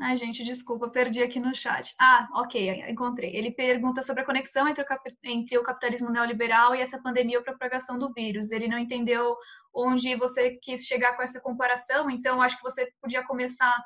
[0.00, 1.94] Ai, gente, desculpa, perdi aqui no chat.
[1.98, 3.34] Ah, ok, encontrei.
[3.34, 4.86] Ele pergunta sobre a conexão entre o,
[5.24, 8.52] entre o capitalismo neoliberal e essa pandemia ou propagação do vírus.
[8.52, 9.34] Ele não entendeu
[9.74, 13.76] onde você quis chegar com essa comparação, então acho que você podia começar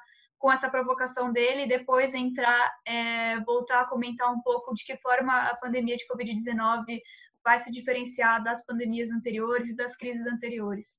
[0.43, 4.97] com essa provocação dele e depois entrar, é, voltar a comentar um pouco de que
[4.97, 7.01] forma a pandemia de Covid-19
[7.45, 10.99] vai se diferenciar das pandemias anteriores e das crises anteriores.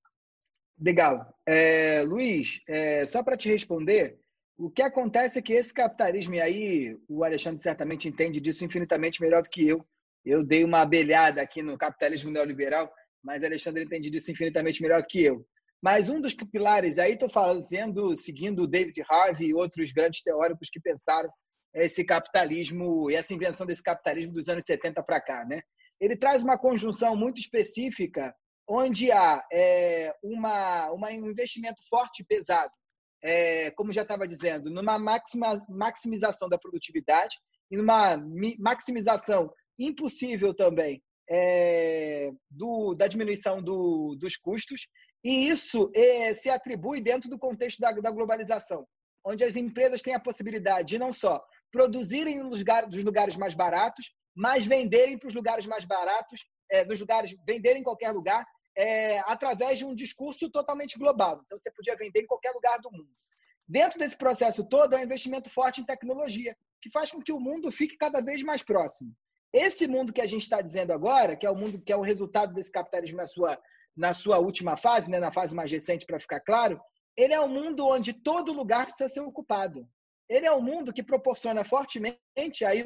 [0.79, 1.37] Legal.
[1.45, 4.17] É, Luiz, é, só para te responder,
[4.57, 9.21] o que acontece é que esse capitalismo, e aí o Alexandre certamente entende disso infinitamente
[9.21, 9.85] melhor do que eu.
[10.25, 12.89] Eu dei uma abelhada aqui no capitalismo neoliberal,
[13.21, 15.45] mas Alexandre entende disso infinitamente melhor do que eu.
[15.83, 20.79] Mas um dos pilares, aí estou fazendo, seguindo David Harvey e outros grandes teóricos que
[20.79, 21.29] pensaram
[21.73, 25.61] esse capitalismo e essa invenção desse capitalismo dos anos 70 para cá, né?
[25.99, 28.33] Ele traz uma conjunção muito específica
[28.65, 32.71] onde há é, uma, uma, um investimento forte e pesado,
[33.21, 37.35] é, como já estava dizendo, numa maxima, maximização da produtividade
[37.69, 38.23] e numa
[38.57, 44.87] maximização impossível também é, do, da diminuição do, dos custos
[45.23, 48.85] e isso é, se atribui dentro do contexto da, da, globalização,
[49.25, 54.11] onde as empresas têm a possibilidade de não só produzirem nos lugar, lugares mais baratos,
[54.35, 59.19] mas venderem para os lugares mais baratos, é, dos lugares, venderem em qualquer lugar, é,
[59.19, 61.41] através de um discurso totalmente global.
[61.45, 63.09] Então, você podia vender em qualquer lugar do mundo.
[63.67, 67.39] Dentro desse processo todo, é um investimento forte em tecnologia, que faz com que o
[67.39, 69.15] mundo fique cada vez mais próximo.
[69.53, 72.01] Esse mundo que a gente está dizendo agora, que é o mundo que é o
[72.01, 73.57] resultado desse capitalismo na sua
[73.95, 76.79] na sua última fase, né, na fase mais recente, para ficar claro,
[77.15, 79.87] ele é um mundo onde todo lugar precisa ser ocupado.
[80.27, 82.83] Ele é um mundo que proporciona fortemente, aí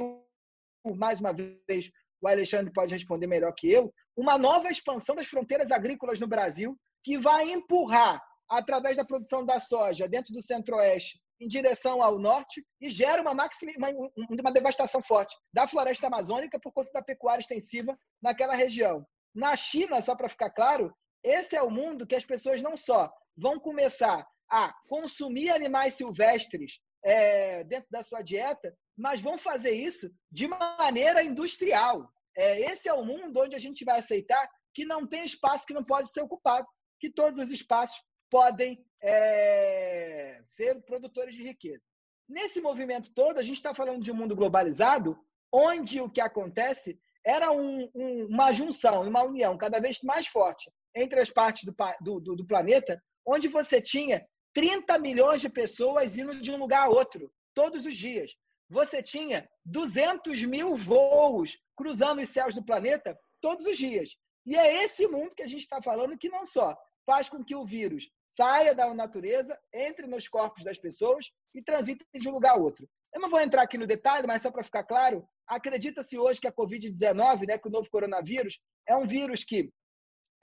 [0.95, 1.91] mais uma vez
[2.21, 6.77] o Alexandre pode responder melhor que eu, uma nova expansão das fronteiras agrícolas no Brasil,
[7.03, 12.65] que vai empurrar, através da produção da soja dentro do centro-oeste, em direção ao norte,
[12.81, 14.09] e gera uma, maxima, uma,
[14.41, 19.05] uma devastação forte da floresta amazônica por conta da pecuária extensiva naquela região.
[19.37, 20.91] Na China, só para ficar claro,
[21.23, 26.79] esse é o mundo que as pessoas não só vão começar a consumir animais silvestres
[27.03, 32.11] é, dentro da sua dieta, mas vão fazer isso de maneira industrial.
[32.35, 35.73] É, esse é o mundo onde a gente vai aceitar que não tem espaço que
[35.73, 36.67] não pode ser ocupado,
[36.99, 41.83] que todos os espaços podem é, ser produtores de riqueza.
[42.27, 45.15] Nesse movimento todo, a gente está falando de um mundo globalizado,
[45.53, 50.71] onde o que acontece era um, um, uma junção, uma união cada vez mais forte
[50.95, 51.65] entre as partes
[51.99, 56.85] do, do, do planeta, onde você tinha 30 milhões de pessoas indo de um lugar
[56.85, 58.31] a outro, todos os dias
[58.69, 64.15] você tinha 200 mil voos cruzando os céus do planeta todos os dias.
[64.45, 67.55] E é esse mundo que a gente está falando que não só faz com que
[67.55, 72.53] o vírus saia da natureza, entre nos corpos das pessoas e transite de um lugar
[72.53, 72.87] a outro.
[73.13, 76.47] Eu não vou entrar aqui no detalhe, mas só para ficar claro, acredita-se hoje que
[76.47, 79.71] a Covid-19, né, que o novo coronavírus, é um vírus que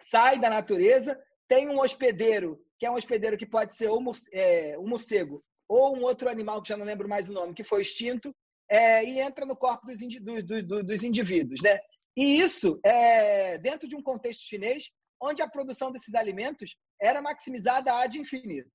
[0.00, 4.78] sai da natureza, tem um hospedeiro, que é um hospedeiro que pode ser um, é,
[4.78, 7.82] um morcego ou um outro animal que já não lembro mais o nome, que foi
[7.82, 8.34] extinto,
[8.68, 11.60] é, e entra no corpo dos, indi do, do, dos indivíduos.
[11.62, 11.78] Né?
[12.16, 14.90] E isso é dentro de um contexto chinês,
[15.20, 18.70] onde a produção desses alimentos era maximizada ad infinito.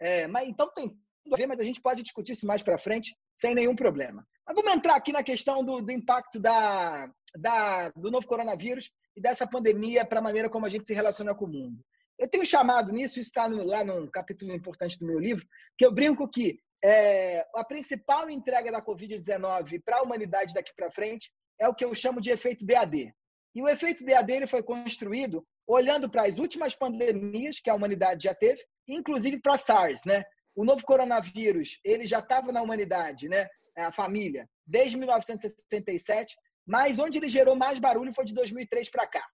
[0.00, 0.88] É, mas, então tem
[1.22, 4.26] tudo a ver, mas a gente pode discutir isso mais para frente sem nenhum problema.
[4.46, 9.20] Mas vamos entrar aqui na questão do, do impacto da, da, do novo coronavírus e
[9.20, 11.84] dessa pandemia para a maneira como a gente se relaciona com o mundo.
[12.18, 15.44] Eu tenho chamado nisso, isso está lá num capítulo importante do meu livro,
[15.76, 20.90] que eu brinco que é, a principal entrega da Covid-19 para a humanidade daqui para
[20.90, 23.14] frente é o que eu chamo de efeito DAD.
[23.54, 28.24] E o efeito DAD ele foi construído olhando para as últimas pandemias que a humanidade
[28.24, 30.24] já teve, inclusive para a SARS, né?
[30.54, 33.48] O novo coronavírus, ele já estava na humanidade, né?
[33.76, 36.36] A família, desde 1967,
[36.66, 39.26] mas onde ele gerou mais barulho foi de 2003 para cá.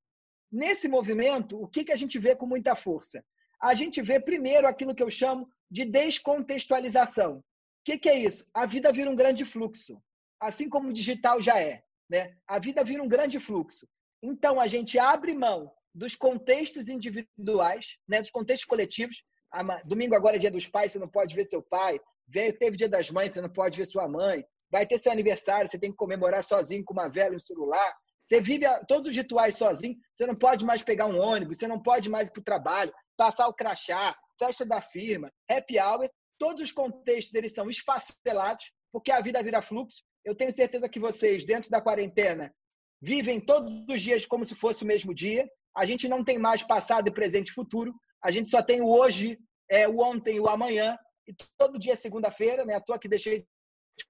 [0.50, 3.22] Nesse movimento, o que, que a gente vê com muita força?
[3.60, 7.38] A gente vê primeiro aquilo que eu chamo de descontextualização.
[7.38, 7.44] O
[7.84, 8.46] que, que é isso?
[8.54, 10.00] A vida vira um grande fluxo,
[10.40, 11.82] assim como o digital já é.
[12.08, 12.36] Né?
[12.46, 13.86] A vida vira um grande fluxo.
[14.22, 18.20] Então, a gente abre mão dos contextos individuais, né?
[18.20, 19.22] dos contextos coletivos.
[19.84, 22.00] Domingo agora é dia dos pais, você não pode ver seu pai.
[22.32, 24.44] Teve dia das mães, você não pode ver sua mãe.
[24.70, 27.96] Vai ter seu aniversário, você tem que comemorar sozinho com uma vela e um celular.
[28.24, 31.82] Você vive todos os rituais sozinho, você não pode mais pegar um ônibus, você não
[31.82, 36.10] pode mais ir para o trabalho, passar o crachá, festa da firma, happy hour.
[36.38, 40.02] Todos os contextos eles são esfacelados, porque a vida vira fluxo.
[40.22, 42.54] Eu tenho certeza que vocês, dentro da quarentena,
[43.00, 45.48] vivem todos os dias como se fosse o mesmo dia.
[45.74, 47.94] A gente não tem mais passado, presente e futuro.
[48.22, 49.38] A gente só tem o hoje,
[49.70, 50.98] é, o ontem o amanhã.
[51.26, 52.74] E todo dia é segunda-feira, né?
[52.74, 54.04] À toa que deixei de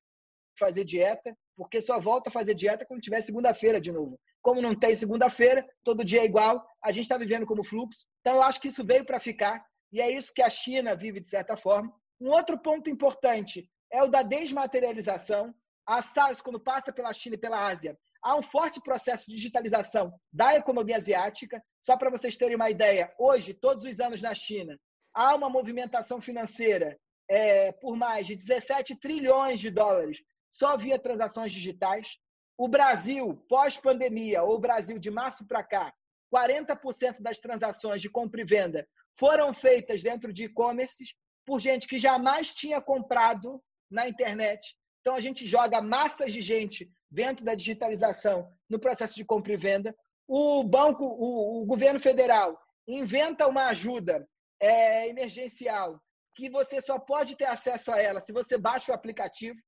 [0.58, 4.18] fazer dieta porque só volta a fazer dieta quando tiver segunda-feira de novo.
[4.40, 8.06] Como não tem segunda-feira, todo dia é igual, a gente está vivendo como fluxo.
[8.20, 11.18] Então, eu acho que isso veio para ficar e é isso que a China vive
[11.18, 11.92] de certa forma.
[12.20, 15.52] Um outro ponto importante é o da desmaterialização.
[15.84, 20.12] A SARS, quando passa pela China e pela Ásia, há um forte processo de digitalização
[20.32, 21.62] da economia asiática.
[21.80, 24.78] Só para vocês terem uma ideia, hoje, todos os anos na China,
[25.14, 30.18] há uma movimentação financeira é, por mais de 17 trilhões de dólares
[30.50, 32.16] só via transações digitais.
[32.56, 35.92] O Brasil, pós-pandemia, ou o Brasil de março para cá,
[36.34, 38.86] 40% das transações de compra e venda
[39.18, 41.14] foram feitas dentro de e-commerces
[41.46, 44.76] por gente que jamais tinha comprado na internet.
[45.00, 49.56] Então, a gente joga massas de gente dentro da digitalização no processo de compra e
[49.56, 49.94] venda.
[50.26, 54.26] O banco, o, o governo federal inventa uma ajuda
[54.60, 56.00] é, emergencial
[56.34, 59.58] que você só pode ter acesso a ela se você baixa o aplicativo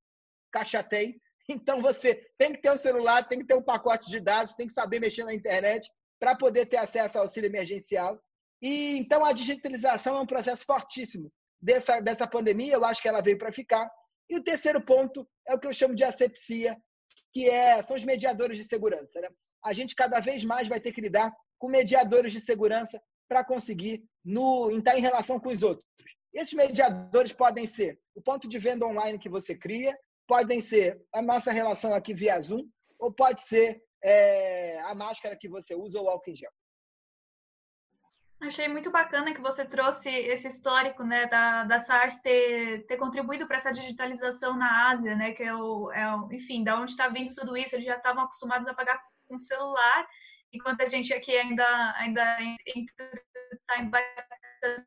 [0.51, 1.21] caixa tem.
[1.49, 4.69] Então você tem que ter um celular, tem que ter um pacote de dados, tem
[4.69, 8.21] que saber mexer na internet para poder ter acesso ao auxílio emergencial.
[8.63, 13.21] E então a digitalização é um processo fortíssimo dessa, dessa pandemia, eu acho que ela
[13.21, 13.91] veio para ficar.
[14.29, 16.77] E o terceiro ponto é o que eu chamo de asepsia,
[17.33, 19.21] que é, são os mediadores de segurança.
[19.21, 19.29] Né?
[19.65, 24.05] A gente cada vez mais vai ter que lidar com mediadores de segurança para conseguir
[24.25, 25.87] no, estar em relação com os outros.
[26.33, 31.21] Esses mediadores podem ser o ponto de venda online que você cria, podem ser a
[31.21, 32.69] nossa relação aqui via Zoom,
[32.99, 36.51] ou pode ser é, a máscara que você usa ou o álcool em gel.
[38.43, 43.47] Achei muito bacana que você trouxe esse histórico né, da, da SARS ter, ter contribuído
[43.47, 47.09] para essa digitalização na Ásia, né, que é o, é o enfim, da onde está
[47.09, 50.09] vindo tudo isso, eles já estavam acostumados a pagar com celular,
[50.53, 54.87] enquanto a gente aqui ainda ainda está embarcando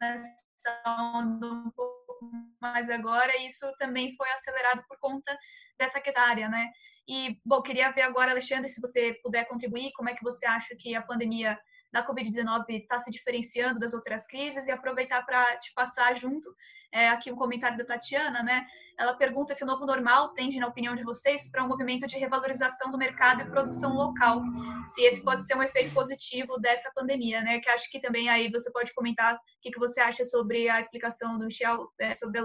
[0.00, 2.18] nessa onda um pouco
[2.60, 5.38] mais agora, e isso também foi acelerado por conta
[5.78, 6.70] dessa área, né?
[7.06, 10.74] E, bom, queria ver agora, Alexandre, se você puder contribuir, como é que você acha
[10.78, 11.58] que a pandemia
[11.94, 16.52] da Covid-19 está se diferenciando das outras crises e aproveitar para te passar junto
[16.92, 18.66] é, aqui um comentário da Tatiana, né?
[18.98, 22.18] Ela pergunta se o novo normal tende, na opinião de vocês, para um movimento de
[22.18, 24.42] revalorização do mercado e produção local.
[24.88, 27.60] Se esse pode ser um efeito positivo dessa pandemia, né?
[27.60, 30.80] Que acho que também aí você pode comentar o que, que você acha sobre a
[30.80, 32.44] explicação do Michel é, sobre a,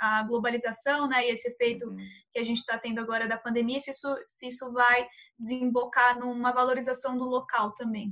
[0.00, 1.26] a, globalização, né?
[1.26, 1.96] E esse efeito uhum.
[2.32, 5.06] que a gente está tendo agora da pandemia, se isso, se isso vai
[5.38, 8.06] desembocar numa valorização do local também.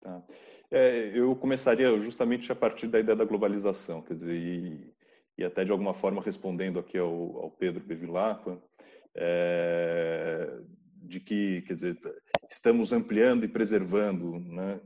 [0.00, 0.22] Tá.
[0.70, 4.94] É, eu começaria justamente a partir da ideia da globalização, quer dizer, e,
[5.36, 8.62] e até de alguma forma respondendo aqui ao, ao Pedro Bevilacqua,
[9.14, 10.60] é,
[11.02, 11.98] de que, quer dizer,
[12.48, 14.80] estamos ampliando e preservando, né?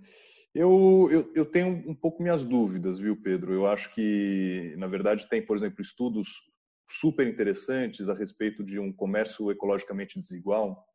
[0.55, 3.53] Eu, eu, eu, tenho um pouco minhas dúvidas, viu, Pedro?
[3.53, 6.29] Eu acho que, na verdade, tem, por exemplo, estudos
[6.89, 10.87] super interessantes a respeito de um comércio ecologicamente desigual,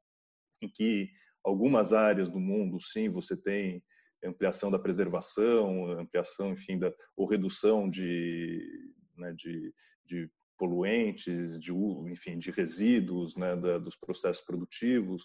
[0.62, 1.10] em que
[1.44, 3.84] algumas áreas do mundo, sim, você tem
[4.24, 8.62] ampliação da preservação, ampliação, enfim, da, ou redução de,
[9.18, 9.74] né, de,
[10.06, 11.72] de poluentes, de,
[12.12, 15.24] enfim, de resíduos né, da, dos processos produtivos,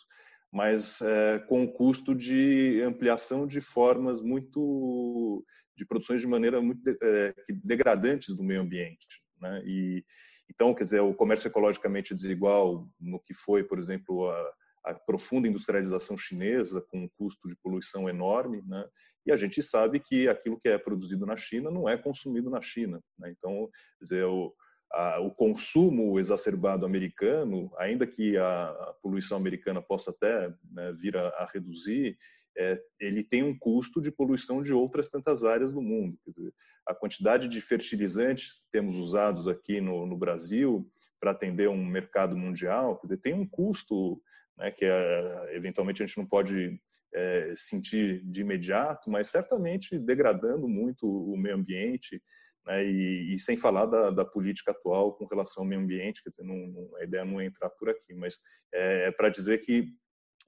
[0.53, 5.45] mas é, com o custo de ampliação de formas muito
[5.77, 7.35] de produções de maneira muito é,
[7.65, 9.61] degradantes do meio ambiente, né?
[9.67, 10.05] E
[10.49, 14.53] então, quer dizer, o comércio ecologicamente desigual no que foi, por exemplo, a,
[14.85, 18.85] a profunda industrialização chinesa com um custo de poluição enorme, né?
[19.27, 22.61] E a gente sabe que aquilo que é produzido na China não é consumido na
[22.61, 23.01] China.
[23.19, 23.35] Né?
[23.37, 24.55] Então, dizer, o,
[24.93, 31.17] a, o consumo exacerbado americano, ainda que a, a poluição americana possa até né, vir
[31.17, 32.19] a, a reduzir,
[32.57, 36.17] é, ele tem um custo de poluição de outras tantas áreas do mundo.
[36.27, 36.53] Dizer,
[36.87, 42.37] a quantidade de fertilizantes que temos usados aqui no, no Brasil para atender um mercado
[42.37, 44.21] mundial, dizer, tem um custo
[44.57, 46.81] né, que é, eventualmente a gente não pode
[47.15, 52.23] é, sentir de imediato, mas certamente degradando muito o meio ambiente,
[52.67, 56.43] né, e, e, sem falar da, da, política atual com relação ao meio ambiente, que
[56.43, 58.39] não, não, a ideia não é entrar por aqui, mas
[58.73, 59.89] é, é para dizer que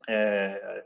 [0.09, 0.85] é,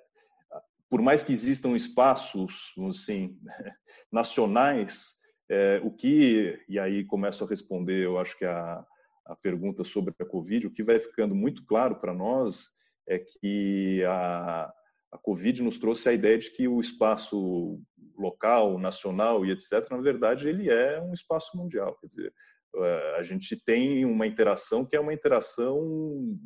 [0.88, 3.38] por mais que existam espaços assim
[4.12, 8.84] nacionais, é, o que e aí começo a responder, eu acho que a,
[9.26, 12.70] a pergunta sobre a Covid, o que vai ficando muito claro para nós
[13.10, 14.72] é que a,
[15.12, 17.82] a Covid nos trouxe a ideia de que o espaço
[18.16, 21.96] local, nacional e etc., na verdade, ele é um espaço mundial.
[22.00, 22.34] Quer dizer,
[22.76, 26.38] eh, a gente tem uma interação que é uma interação,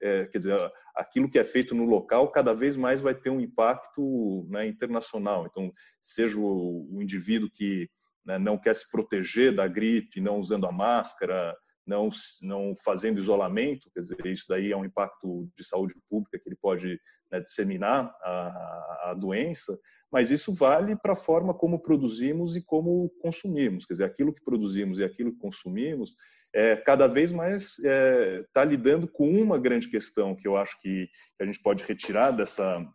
[0.00, 0.56] é, quer dizer,
[0.94, 5.46] aquilo que é feito no local cada vez mais vai ter um impacto né, internacional.
[5.46, 7.88] Então, seja o, o indivíduo que
[8.24, 11.56] né, não quer se proteger da gripe, não usando a máscara,
[11.86, 12.08] não,
[12.42, 16.56] não fazendo isolamento, quer dizer, isso daí é um impacto de saúde pública que ele
[16.60, 19.78] pode né, disseminar a, a, doença,
[20.12, 24.44] mas isso vale para a forma como produzimos e como consumimos, quer dizer, aquilo que
[24.44, 26.14] produzimos e aquilo que consumimos,
[26.54, 30.78] é, cada vez mais está é, tá lidando com uma grande questão que eu acho
[30.80, 31.08] que,
[31.40, 32.86] a gente pode retirar dessa,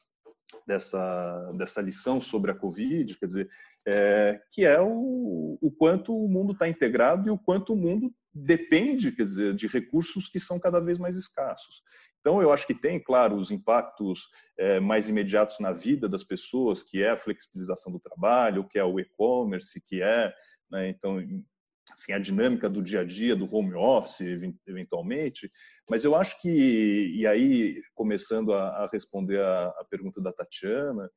[0.66, 3.50] dessa, dessa lição sobre a Covid, quer dizer,
[3.88, 8.14] é, que é o, o quanto o mundo está integrado e o quanto o mundo
[8.38, 11.82] depende, quer dizer, de recursos que são cada vez mais escassos.
[12.20, 14.28] Então, eu acho que tem, claro, os impactos
[14.58, 18.84] é, mais imediatos na vida das pessoas, que é a flexibilização do trabalho, que é
[18.84, 20.34] o e-commerce, que é,
[20.70, 24.22] né, então, enfim, a dinâmica do dia a dia, do home office,
[24.68, 25.50] eventualmente.
[25.90, 31.10] Mas eu acho que, e aí, começando a, a responder a, a, pergunta da Tatiana,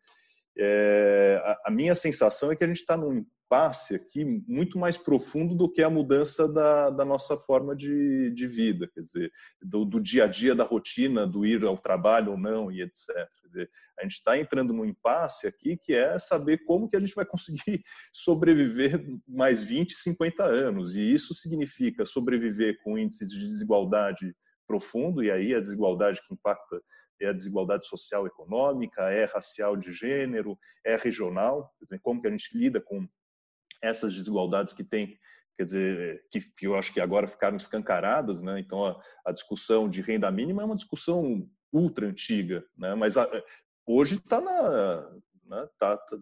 [0.56, 4.96] é, a, a, minha sensação é que a gente está num impasse aqui muito mais
[4.96, 9.84] profundo do que a mudança da, da nossa forma de, de vida, quer dizer, do,
[9.84, 13.08] do, dia a dia, da rotina, do ir ao trabalho ou não e etc.
[13.44, 17.14] Dizer, a gente está entrando num impasse aqui que é saber como que a gente
[17.14, 17.82] vai conseguir
[18.12, 20.94] sobreviver mais 20, 50 anos.
[20.94, 24.32] E isso significa sobreviver com índice de desigualdade
[24.66, 26.80] profundo, e aí a desigualdade que impacta
[27.20, 32.30] é a desigualdade social econômica, é racial de gênero, é regional, dizer, como que a
[32.30, 33.06] gente lida com
[33.82, 35.18] essas desigualdades que tem,
[35.56, 38.60] quer dizer, que, eu acho que agora ficaram escancaradas, né?
[38.60, 42.94] Então a, a, discussão de renda mínima é uma discussão ultra antiga, né?
[42.94, 43.28] Mas a,
[43.86, 45.10] hoje está na,
[45.44, 45.68] né?
[45.78, 46.18] tá, tá,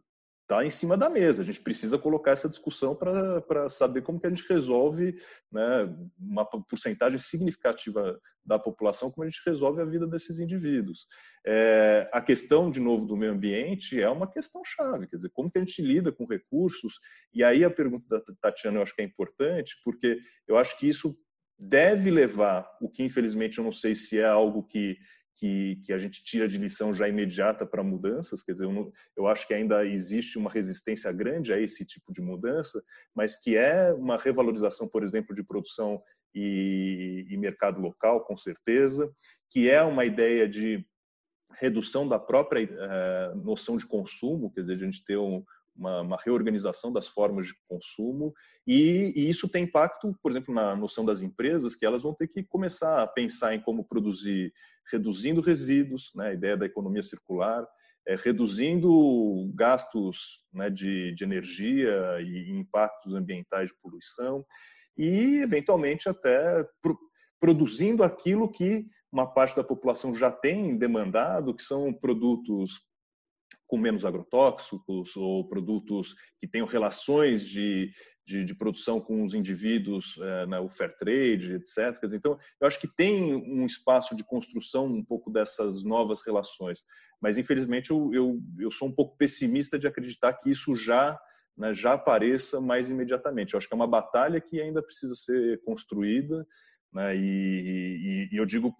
[0.48, 1.42] está em cima da mesa.
[1.42, 5.20] A gente precisa colocar essa discussão para saber como que a gente resolve
[5.52, 11.06] né, uma porcentagem significativa da população, como a gente resolve a vida desses indivíduos.
[11.46, 15.50] É, a questão, de novo, do meio ambiente é uma questão chave, quer dizer, como
[15.50, 16.94] que a gente lida com recursos,
[17.34, 20.88] e aí a pergunta da Tatiana eu acho que é importante, porque eu acho que
[20.88, 21.14] isso
[21.58, 24.96] deve levar, o que infelizmente eu não sei se é algo que
[25.38, 28.92] que, que a gente tira de lição já imediata para mudanças, quer dizer, eu, não,
[29.16, 32.82] eu, acho que ainda existe uma resistência grande a esse tipo de mudança,
[33.14, 36.02] mas que é uma revalorização, por exemplo, de produção
[36.34, 39.10] e, e mercado local, com certeza,
[39.48, 40.84] que é uma ideia de
[41.52, 46.16] redução da própria uh, noção de consumo, quer dizer, a gente ter um, uma, uma,
[46.16, 48.34] reorganização das formas de consumo
[48.66, 52.28] e, e, isso tem impacto, por exemplo, na noção das empresas, que elas vão ter
[52.28, 54.52] que começar a pensar em como produzir
[54.90, 57.66] reduzindo resíduos, né, a ideia da economia circular,
[58.06, 64.44] é, reduzindo gastos né, de, de, energia e impactos ambientais de poluição
[64.96, 66.98] e, eventualmente, até pro,
[67.38, 72.72] produzindo aquilo que uma parte da população já tem demandado, que são produtos
[73.68, 77.92] com menos agrotóxicos ou produtos que tenham relações de,
[78.26, 82.02] de, de produção com os indivíduos, é, né, o fair trade, etc.
[82.14, 86.82] Então, eu acho que tem um espaço de construção um pouco dessas novas relações,
[87.20, 91.18] mas infelizmente eu, eu, eu sou um pouco pessimista de acreditar que isso já
[91.56, 93.52] né, já apareça mais imediatamente.
[93.52, 96.46] Eu acho que é uma batalha que ainda precisa ser construída,
[96.92, 98.74] né, e, e, e, eu digo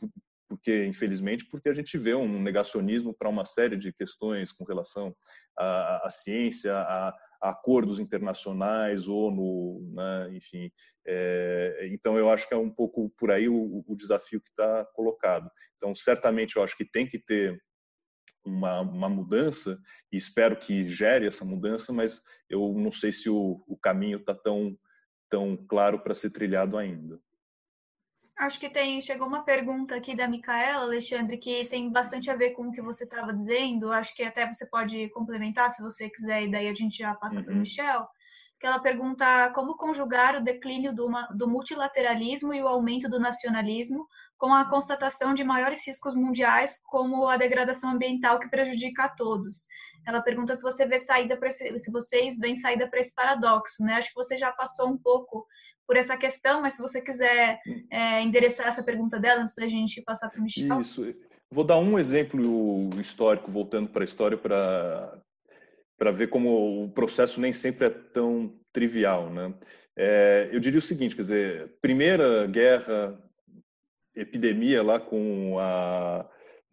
[0.49, 5.15] porque infelizmente porque a gente vê um negacionismo para uma série de questões com relação
[5.57, 10.71] à, à ciência, a, a, acordos internacionais, ONU, né, enfim.
[11.07, 14.85] É, então eu acho que é um pouco por aí o, o desafio que está
[14.95, 15.51] colocado.
[15.77, 17.63] Então certamente eu acho que tem que ter
[18.45, 19.79] uma, uma, mudança
[20.11, 24.35] e espero que gere essa mudança, mas eu não sei se o, o caminho está
[24.35, 24.77] tão
[25.31, 27.21] tão claro para ser trilhado ainda.
[28.39, 29.01] Acho que tem.
[29.01, 32.81] Chegou uma pergunta aqui da Micaela, Alexandre, que tem bastante a ver com o que
[32.81, 33.93] você estava dizendo.
[33.93, 37.39] Acho que até você pode complementar se você quiser, e daí a gente já passa
[37.39, 37.45] uhum.
[37.45, 38.07] para o Michel.
[38.61, 44.07] Que ela pergunta como conjugar o declínio do, do multilateralismo e o aumento do nacionalismo
[44.37, 49.67] com a constatação de maiores riscos mundiais, como a degradação ambiental que prejudica a todos.
[50.07, 53.95] Ela pergunta se você vê saída para se vocês veem saída para esse paradoxo, né?
[53.95, 55.45] Acho que você já passou um pouco
[55.89, 60.03] por essa questão, mas se você quiser é, endereçar essa pergunta dela antes da gente
[60.03, 60.83] passar para o Michel.
[60.83, 61.03] Isso.
[61.51, 65.19] Vou dar um exemplo histórico, voltando para a história, para
[65.97, 69.53] para ver como o processo nem sempre é tão trivial, né?
[69.97, 73.21] É, eu diria o seguinte, quer dizer, primeira guerra,
[74.15, 76.21] epidemia lá com a,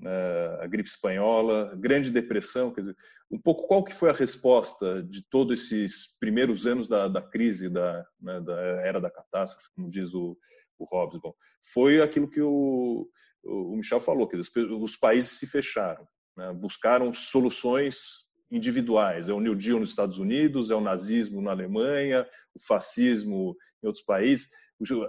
[0.06, 2.96] a, a gripe espanhola, grande depressão, quer dizer,
[3.32, 7.70] um pouco qual que foi a resposta de todos esses primeiros anos da, da crise,
[7.70, 10.38] da, né, da, era da catástrofe, como diz o,
[10.78, 11.20] o Hobbes.
[11.20, 11.34] Bom,
[11.74, 13.08] foi aquilo que o,
[13.44, 16.08] o Michel falou, que os países se fecharam,
[16.38, 19.28] né, buscaram soluções individuais.
[19.28, 23.88] É o New Deal nos Estados Unidos, é o nazismo na Alemanha, o fascismo em
[23.88, 24.48] outros países.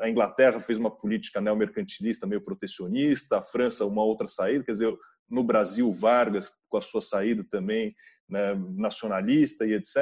[0.01, 4.97] A Inglaterra fez uma política neomercantilista meio protecionista, a França uma outra saída, quer dizer,
[5.29, 7.95] no Brasil, Vargas, com a sua saída também
[8.29, 9.97] né, nacionalista e etc.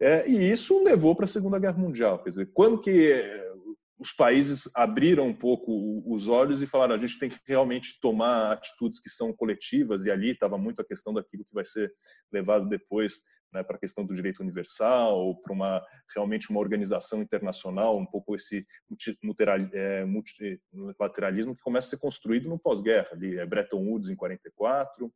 [0.00, 2.22] É, e isso levou para a Segunda Guerra Mundial.
[2.22, 3.52] Quer dizer, quando que é,
[3.98, 8.52] os países abriram um pouco os olhos e falaram a gente tem que realmente tomar
[8.52, 11.92] atitudes que são coletivas e ali estava muito a questão daquilo que vai ser
[12.32, 13.16] levado depois
[13.52, 15.84] né, para a questão do direito universal ou para uma
[16.14, 18.66] realmente uma organização internacional um pouco esse
[19.72, 25.12] é, multilateralismo que começa a ser construído no pós-guerra ali é Bretton Woods em 44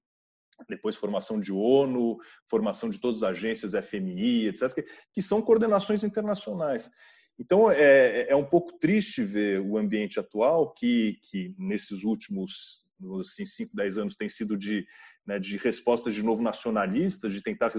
[0.68, 2.18] depois formação de ONU,
[2.48, 6.90] formação de todas as agências FMI, etc., que, são coordenações internacionais.
[7.38, 12.82] Então, é, é um pouco triste ver o ambiente atual, que, que nesses últimos
[13.20, 14.86] assim, 5, 10 anos tem sido de,
[15.26, 17.72] né, de respostas de novo nacionalistas, de tentar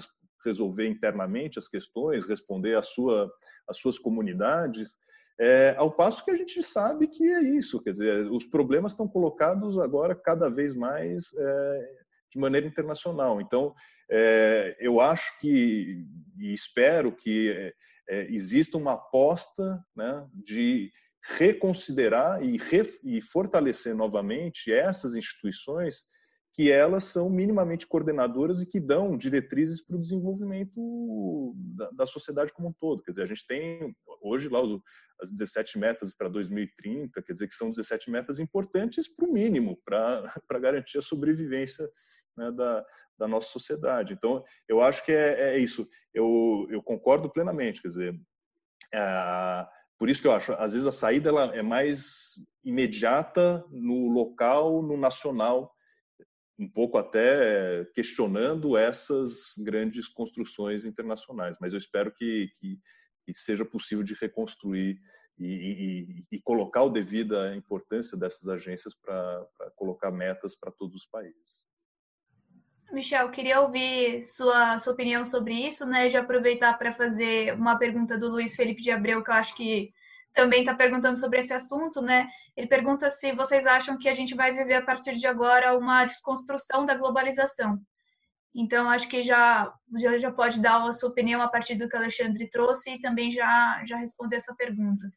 [0.44, 3.32] resolver internamente as questões, responder às sua,
[3.68, 4.96] às suas comunidades,
[5.40, 9.08] é, ao passo que a gente sabe que é isso, quer dizer, os problemas estão
[9.08, 11.90] colocados agora cada vez mais é,
[12.32, 13.42] de maneira internacional.
[13.42, 13.74] Então,
[14.10, 16.06] é, eu acho que
[16.38, 17.74] e espero que é,
[18.10, 20.92] é, exista uma aposta né, de
[21.38, 26.04] reconsiderar e, re, e fortalecer novamente essas instituições
[26.54, 32.54] que elas são minimamente coordenadoras e que dão diretrizes para o desenvolvimento da, da, sociedade
[32.54, 33.02] como um todo.
[33.02, 34.60] Quer dizer, a gente tem hoje lá
[35.20, 39.80] as 17 metas para 2030, quer dizer que são 17 metas importantes para o mínimo,
[39.84, 41.88] para, garantir a sobrevivência
[42.38, 42.86] né, da,
[43.18, 44.14] da nossa sociedade.
[44.14, 45.88] Então, eu acho que é, é isso.
[46.14, 47.82] Eu, eu concordo plenamente.
[47.82, 48.22] Quer dizer,
[48.94, 49.66] é,
[49.98, 54.84] por isso que eu acho, às vezes a saída ela é mais imediata no local,
[54.84, 55.74] no nacional,
[56.58, 61.58] um pouco até questionando essas grandes construções internacionais.
[61.60, 62.80] Mas eu espero que, que,
[63.26, 65.00] que seja possível de reconstruir
[65.38, 71.06] e, e, e, colocar o devida importância dessas agências para colocar metas para todos os
[71.08, 71.64] países.
[72.92, 76.10] Michel, queria ouvir sua, sua opinião sobre isso, né?
[76.10, 79.92] Já aproveitar para fazer uma pergunta do Luiz Felipe de Abreu, que eu acho que
[80.34, 82.28] também está perguntando sobre esse assunto, né?
[82.56, 86.06] Ele pergunta se vocês acham que a gente vai viver a partir de agora uma
[86.06, 87.80] desconstrução da globalização.
[88.56, 89.74] Então, acho que já,
[90.20, 93.32] já, pode dar a sua opinião a partir do que o Alexandre trouxe e também
[93.32, 95.12] já, já responder essa pergunta.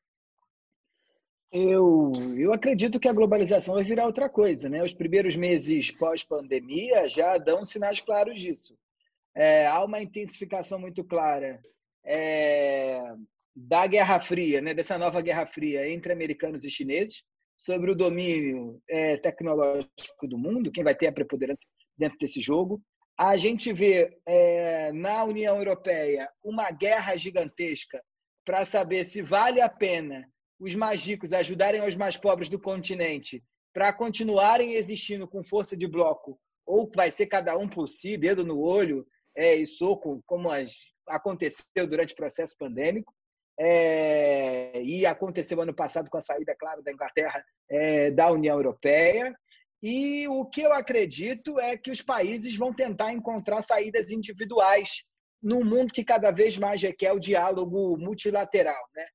[1.53, 4.83] Eu, eu acredito que a globalização vai virar outra coisa, né?
[4.83, 8.77] Os primeiros meses pós-pandemia já dão sinais claros disso.
[9.35, 11.61] É, há uma intensificação muito clara
[12.03, 13.03] é,
[13.57, 14.75] da Guerra Fria, né?
[14.75, 17.23] Dessa nova Guerra Fria entre americanos e chineses
[17.57, 22.83] sobre o domínio é, tecnológico do mundo, quem vai ter a preponderância dentro desse jogo.
[23.19, 28.03] A gente vê é, na União Europeia uma guerra gigantesca
[28.45, 30.29] para saber se vale a pena
[30.61, 33.43] os mais ricos ajudarem os mais pobres do continente
[33.73, 38.45] para continuarem existindo com força de bloco, ou vai ser cada um por si, dedo
[38.45, 40.49] no olho é, e soco, como
[41.07, 43.15] aconteceu durante o processo pandêmico,
[43.59, 49.35] é, e aconteceu ano passado com a saída, claro, da Inglaterra é, da União Europeia.
[49.83, 55.05] E o que eu acredito é que os países vão tentar encontrar saídas individuais
[55.43, 58.83] num mundo que cada vez mais requer o diálogo multilateral.
[58.95, 59.07] Né?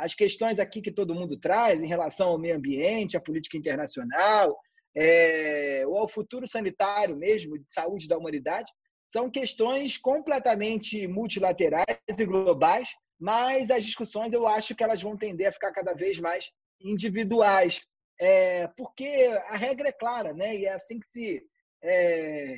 [0.00, 4.58] as questões aqui que todo mundo traz em relação ao meio ambiente, à política internacional,
[4.96, 8.72] é, ou ao futuro sanitário mesmo, de saúde da humanidade,
[9.08, 11.84] são questões completamente multilaterais
[12.18, 12.88] e globais,
[13.20, 16.50] mas as discussões eu acho que elas vão tender a ficar cada vez mais
[16.80, 17.82] individuais,
[18.18, 19.04] é, porque
[19.48, 20.56] a regra é clara, né?
[20.56, 21.42] E é assim que se,
[21.82, 22.56] é,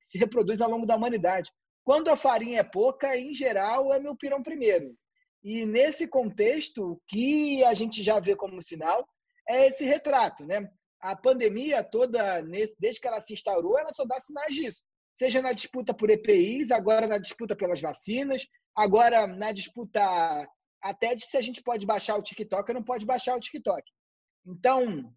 [0.00, 1.50] se reproduz ao longo da humanidade.
[1.84, 4.94] Quando a farinha é pouca, em geral, é meu pirão primeiro.
[5.42, 9.08] E nesse contexto, o que a gente já vê como sinal
[9.48, 10.68] é esse retrato, né?
[11.00, 12.42] A pandemia toda,
[12.78, 14.82] desde que ela se instaurou, ela só dá sinais disso.
[15.14, 18.46] Seja na disputa por EPIs, agora na disputa pelas vacinas,
[18.76, 20.00] agora na disputa
[20.82, 23.82] até de se a gente pode baixar o TikTok ou não pode baixar o TikTok.
[24.46, 25.12] Então,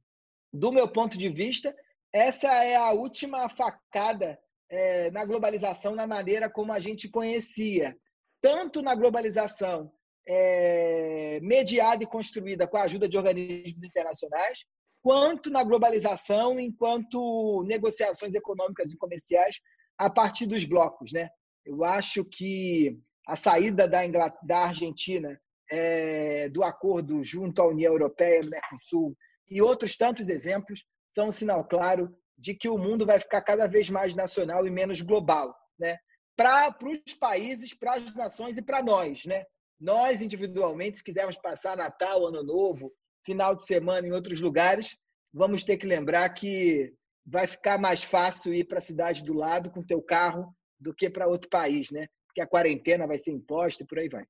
[0.51, 1.73] do meu ponto de vista,
[2.11, 4.37] essa é a última facada
[4.69, 7.95] é, na globalização, na maneira como a gente conhecia.
[8.41, 9.91] Tanto na globalização
[10.27, 14.65] é, mediada e construída com a ajuda de organismos internacionais,
[15.01, 19.59] quanto na globalização, enquanto negociações econômicas e comerciais
[19.97, 21.11] a partir dos blocos.
[21.11, 21.29] Né?
[21.65, 24.01] Eu acho que a saída da,
[24.43, 25.39] da Argentina
[25.71, 29.15] é, do acordo junto à União Europeia, Mercosul,
[29.49, 33.67] e outros tantos exemplos, são um sinal claro de que o mundo vai ficar cada
[33.67, 35.55] vez mais nacional e menos global.
[35.77, 35.97] Né?
[36.35, 39.25] Para os países, para as nações e para nós.
[39.25, 39.45] Né?
[39.79, 42.91] Nós, individualmente, se quisermos passar Natal, Ano Novo,
[43.23, 44.97] final de semana em outros lugares,
[45.33, 46.93] vamos ter que lembrar que
[47.25, 51.09] vai ficar mais fácil ir para a cidade do lado com teu carro do que
[51.09, 52.07] para outro país, né?
[52.33, 54.25] Porque a quarentena vai ser imposta e por aí vai.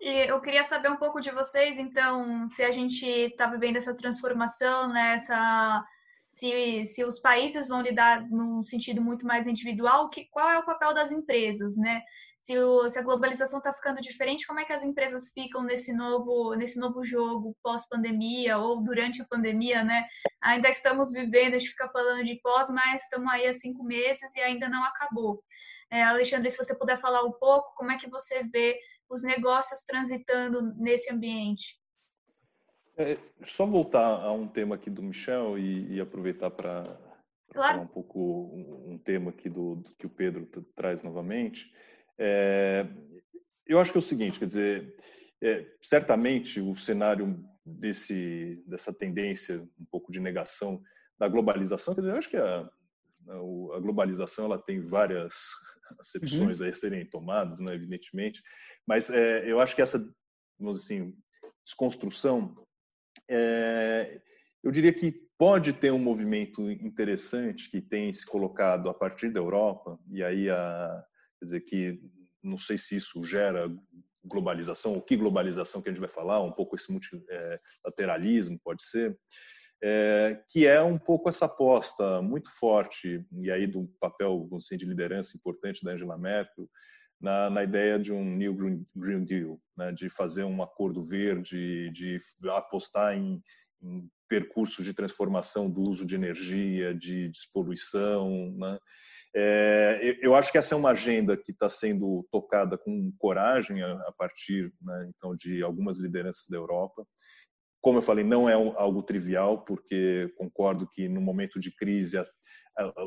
[0.00, 4.88] Eu queria saber um pouco de vocês, então, se a gente está vivendo essa transformação,
[4.88, 5.16] né?
[5.16, 5.84] Essa,
[6.32, 10.64] se, se os países vão lidar num sentido muito mais individual, que, qual é o
[10.64, 12.00] papel das empresas, né?
[12.40, 15.92] se, o, se a globalização está ficando diferente, como é que as empresas ficam nesse
[15.92, 20.06] novo, nesse novo jogo pós-pandemia ou durante a pandemia, né?
[20.40, 24.34] Ainda estamos vivendo, a gente fica falando de pós, mas estamos aí há cinco meses
[24.34, 25.42] e ainda não acabou.
[25.90, 28.78] É, Alexandre, se você puder falar um pouco, como é que você vê
[29.08, 31.80] os negócios transitando nesse ambiente?
[32.96, 36.84] É, só voltar a um tema aqui do Michel e, e aproveitar para
[37.52, 37.72] claro.
[37.74, 41.72] falar um pouco um, um tema aqui do, do, que o Pedro traz novamente.
[42.18, 42.86] É,
[43.66, 44.96] eu acho que é o seguinte, quer dizer,
[45.42, 50.80] é, certamente o cenário desse, dessa tendência um pouco de negação
[51.18, 52.60] da globalização, quer dizer, eu acho que a,
[53.28, 55.34] a globalização ela tem várias
[55.98, 56.68] acepções uhum.
[56.68, 58.42] a serem tomadas, né, evidentemente,
[58.86, 59.98] mas é, eu acho que essa,
[60.58, 61.14] vamos dizer assim,
[61.64, 62.54] desconstrução,
[63.28, 64.20] é,
[64.62, 69.40] eu diria que pode ter um movimento interessante que tem se colocado a partir da
[69.40, 71.04] Europa, e aí a,
[71.40, 72.00] Quer dizer, que
[72.42, 73.66] não sei se isso gera
[74.24, 79.18] globalização, o que globalização que a gente vai falar, um pouco esse multilateralismo pode ser.
[79.82, 84.84] É, que é um pouco essa aposta muito forte, e aí do papel assim, de
[84.84, 86.68] liderança importante da Angela Merkel,
[87.20, 91.90] na, na ideia de um New Green, Green Deal, né, de fazer um acordo verde,
[91.90, 93.42] de apostar em,
[93.82, 98.54] em percursos de transformação do uso de energia, de despoluição.
[98.56, 98.78] Né?
[99.34, 103.92] É, eu acho que essa é uma agenda que está sendo tocada com coragem a,
[103.92, 107.06] a partir né, então de algumas lideranças da Europa.
[107.80, 112.18] Como eu falei, não é algo trivial, porque concordo que no momento de crise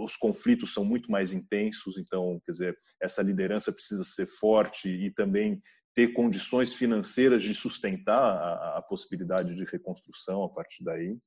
[0.01, 5.09] os conflitos são muito mais intensos, então, quer dizer, essa liderança precisa ser forte e
[5.11, 5.61] também
[5.95, 11.17] ter condições financeiras de sustentar a, a possibilidade de reconstrução a partir daí,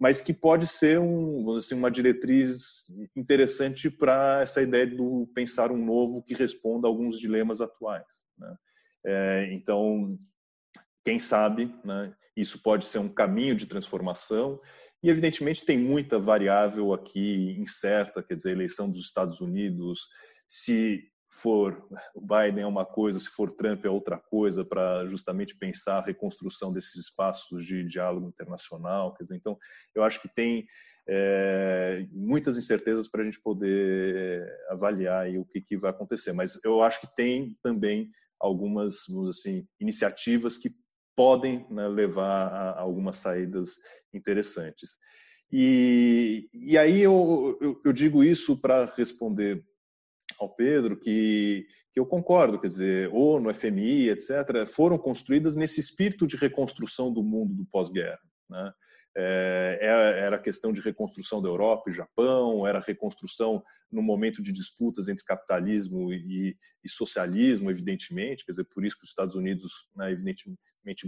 [0.00, 2.84] mas que pode ser um, assim, uma diretriz
[3.16, 8.06] interessante para essa ideia do pensar um novo que responda a alguns dilemas atuais.
[8.38, 8.56] Né?
[9.04, 10.18] É, então,
[11.04, 14.58] quem sabe, né, isso pode ser um caminho de transformação
[15.02, 20.08] e, evidentemente, tem muita variável aqui incerta, quer dizer, a eleição dos Estados Unidos,
[20.46, 21.86] se for
[22.16, 26.72] Biden é uma coisa, se for Trump é outra coisa, para justamente pensar a reconstrução
[26.72, 29.14] desses espaços de diálogo internacional.
[29.14, 29.56] Quer dizer, então,
[29.94, 30.66] eu acho que tem
[31.08, 36.32] é, muitas incertezas para a gente poder avaliar o que, que, vai acontecer.
[36.32, 38.10] Mas eu acho que tem também
[38.40, 40.74] algumas assim, iniciativas que
[41.18, 43.74] podem né, levar a algumas saídas
[44.14, 44.96] interessantes.
[45.50, 49.64] E, e aí eu, eu, eu digo isso para responder
[50.38, 56.24] ao Pedro que, que eu concordo, quer dizer, ONU, FMI, etc., foram construídas nesse espírito
[56.24, 58.20] de reconstrução do mundo do pós-guerra.
[58.48, 58.72] Né?
[59.16, 63.60] É, é, era questão de reconstrução da Europa e Japão, era reconstrução
[63.90, 69.04] no momento de disputas entre capitalismo e, e, socialismo, evidentemente, quer dizer, por isso que
[69.04, 70.58] os Estados Unidos, né, evidentemente,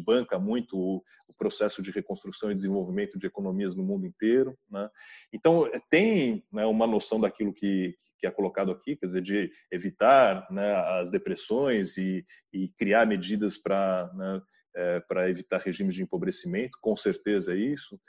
[0.04, 4.56] banca muito o, o, processo de reconstrução e desenvolvimento de economias no mundo inteiro.
[4.70, 4.88] Né?
[5.32, 10.46] Então, tem né, uma noção daquilo que, que é colocado aqui, quer dizer, de evitar
[10.50, 14.42] né, as depressões e, e criar medidas para né,
[14.74, 18.00] é, para evitar regimes de empobrecimento, com certeza é isso,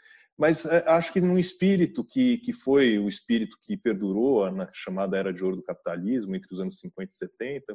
[0.42, 5.16] mas é, acho que num espírito que, que foi o espírito que perdurou na chamada
[5.16, 7.74] Era de Ouro do Capitalismo, entre os anos 50 e 70,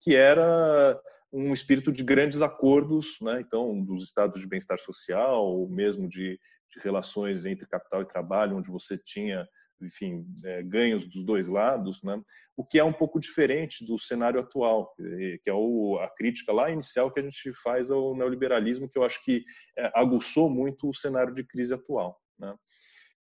[0.00, 0.96] que era
[1.32, 3.40] um espírito de grandes acordos, né?
[3.40, 6.38] então, dos estados de bem-estar social, ou mesmo de,
[6.72, 9.44] de relações entre capital e trabalho, onde você tinha
[9.84, 12.20] enfim, é, ganhos dos dois lados, né?
[12.56, 16.70] o que é um pouco diferente do cenário atual, que é o, a crítica lá
[16.70, 19.44] inicial que a gente faz ao neoliberalismo, que eu acho que
[19.76, 22.18] é, aguçou muito o cenário de crise atual.
[22.38, 22.54] Né?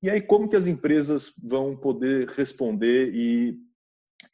[0.03, 3.57] E aí, como que as empresas vão poder responder e,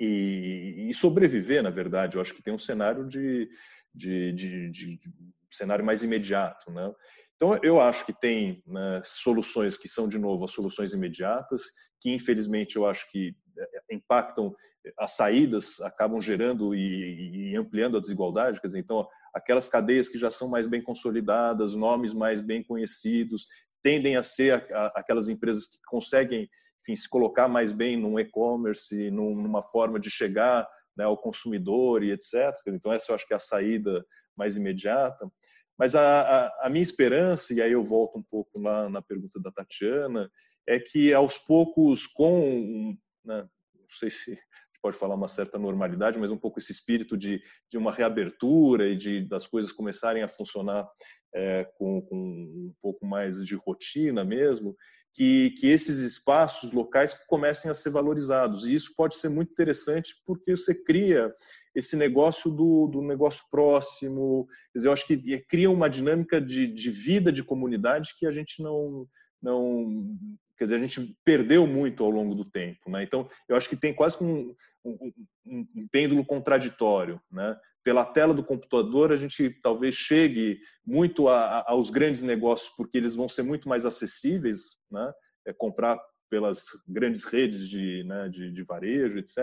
[0.01, 2.17] e, e sobreviver, na verdade?
[2.17, 3.49] Eu acho que tem um cenário de,
[3.95, 5.11] de, de, de, de
[5.51, 6.91] cenário mais imediato, né?
[7.39, 11.63] Então, eu acho que tem né, soluções que são, de novo, as soluções imediatas,
[12.01, 14.53] que infelizmente eu acho que é, impactam
[14.99, 18.61] as saídas, acabam gerando e, e ampliando a desigualdade.
[18.61, 23.47] Quer dizer, então, aquelas cadeias que já são mais bem consolidadas, nomes mais bem conhecidos,
[23.85, 24.67] tendem a ser
[24.97, 26.49] aquelas empresas que conseguem
[26.83, 30.67] enfim, se colocar mais bem num e-commerce, numa forma de chegar
[30.97, 32.53] né, ao consumidor e etc.
[32.67, 34.05] Então, essa eu acho que é a saída
[34.37, 35.31] mais imediata.
[35.79, 39.41] Mas a, a, a, minha esperança, e aí eu volto um pouco lá na pergunta
[39.41, 40.31] da Tatiana,
[40.67, 43.43] é que aos poucos, com, né,
[43.75, 44.39] não sei se
[44.83, 48.97] pode falar uma certa normalidade, mas um pouco esse espírito de, de uma reabertura e
[48.97, 50.89] de das coisas começarem a funcionar
[51.35, 54.77] é, com, com, um pouco mais de rotina mesmo,
[55.13, 58.67] que, que esses espaços locais comecem a ser valorizados.
[58.67, 61.33] E isso pode ser muito interessante porque você cria
[61.79, 64.49] esse negócio do, do negócio próximo.
[64.73, 68.33] Quer dizer, eu acho que cria uma dinâmica de, de vida de comunidade que a
[68.33, 69.07] gente não,
[69.41, 70.19] não
[70.59, 73.05] quer dizer, a gente perdeu muito ao longo do tempo, né?
[73.05, 74.53] Então, eu acho que tem quase um,
[74.85, 75.13] um,
[75.47, 77.57] um, um pêndulo contraditório, né?
[77.85, 82.99] Pela tela do computador, a gente talvez chegue muito a, a, aos grandes negócios, porque
[82.99, 85.13] eles vão ser muito mais acessíveis, né?
[85.47, 85.97] É comprar
[86.29, 89.39] pelas grandes redes de, né, de, de varejo, etc.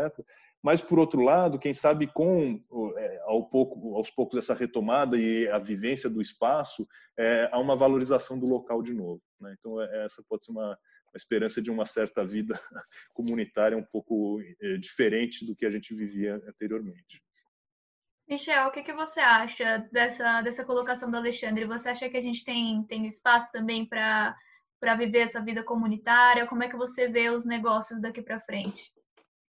[0.66, 2.60] Mas, por outro lado, quem sabe com
[2.98, 7.76] é, ao pouco, aos poucos essa retomada e a vivência do espaço, é, há uma
[7.76, 9.22] valorização do local de novo.
[9.40, 9.56] Né?
[9.60, 12.60] Então, é, essa pode ser uma, uma, esperança de uma certa vida
[13.14, 17.22] comunitária um pouco é, diferente do que a gente vivia anteriormente.
[18.28, 21.68] Michel, o que, que você acha dessa, dessa colocação do Alexandre?
[21.68, 24.36] Você acha que a gente tem, tem espaço também para
[24.98, 26.48] viver essa vida comunitária?
[26.48, 28.92] Como é que você vê os negócios daqui para frente?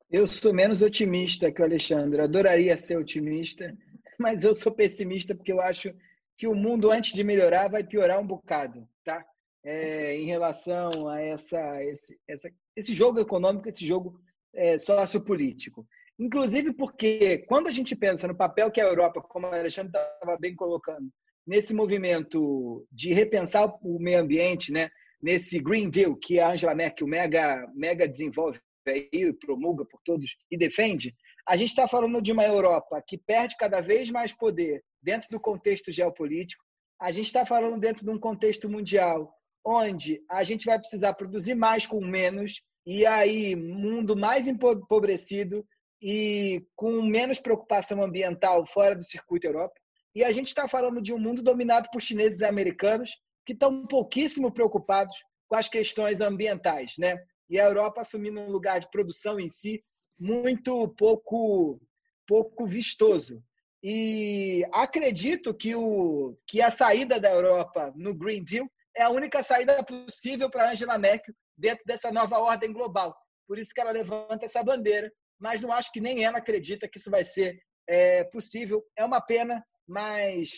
[0.10, 2.22] Eu sou menos otimista que o Alexandre.
[2.22, 3.76] Adoraria ser otimista,
[4.20, 5.94] mas eu sou pessimista porque eu acho
[6.38, 9.26] que o mundo, antes de melhorar, vai piorar um bocado, tá?
[9.66, 14.20] é, em relação a essa, esse, essa, esse jogo econômico, esse jogo
[14.54, 15.86] é, sociopolítico.
[16.20, 20.38] Inclusive porque, quando a gente pensa no papel que a Europa, como a Alexandre estava
[20.38, 21.10] bem colocando,
[21.46, 24.90] nesse movimento de repensar o meio ambiente, né?
[25.22, 28.60] nesse Green Deal que a Angela Merkel mega, mega desenvolve
[28.92, 31.16] aí, promulga por todos e defende,
[31.48, 35.40] a gente está falando de uma Europa que perde cada vez mais poder dentro do
[35.40, 36.64] contexto geopolítico.
[37.00, 39.32] A gente está falando dentro de um contexto mundial
[39.64, 45.66] onde a gente vai precisar produzir mais com menos e aí mundo mais empobrecido
[46.02, 49.74] e com menos preocupação ambiental fora do circuito Europa.
[50.14, 53.12] E a gente está falando de um mundo dominado por chineses e americanos
[53.46, 55.16] que estão pouquíssimo preocupados
[55.48, 57.18] com as questões ambientais, né?
[57.50, 59.84] E a Europa assumindo um lugar de produção em si
[60.18, 61.80] muito pouco
[62.28, 63.44] pouco vistoso.
[63.84, 68.68] E acredito que, o, que a saída da Europa no Green Deal
[68.98, 73.16] é a única saída possível para Angela Merkel dentro dessa nova ordem global.
[73.48, 76.98] Por isso que ela levanta essa bandeira, mas não acho que nem ela acredita que
[76.98, 78.84] isso vai ser é, possível.
[78.98, 80.50] É uma pena, mas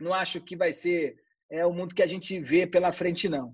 [0.00, 1.16] não acho que vai ser
[1.50, 3.52] é, o mundo que a gente vê pela frente, não.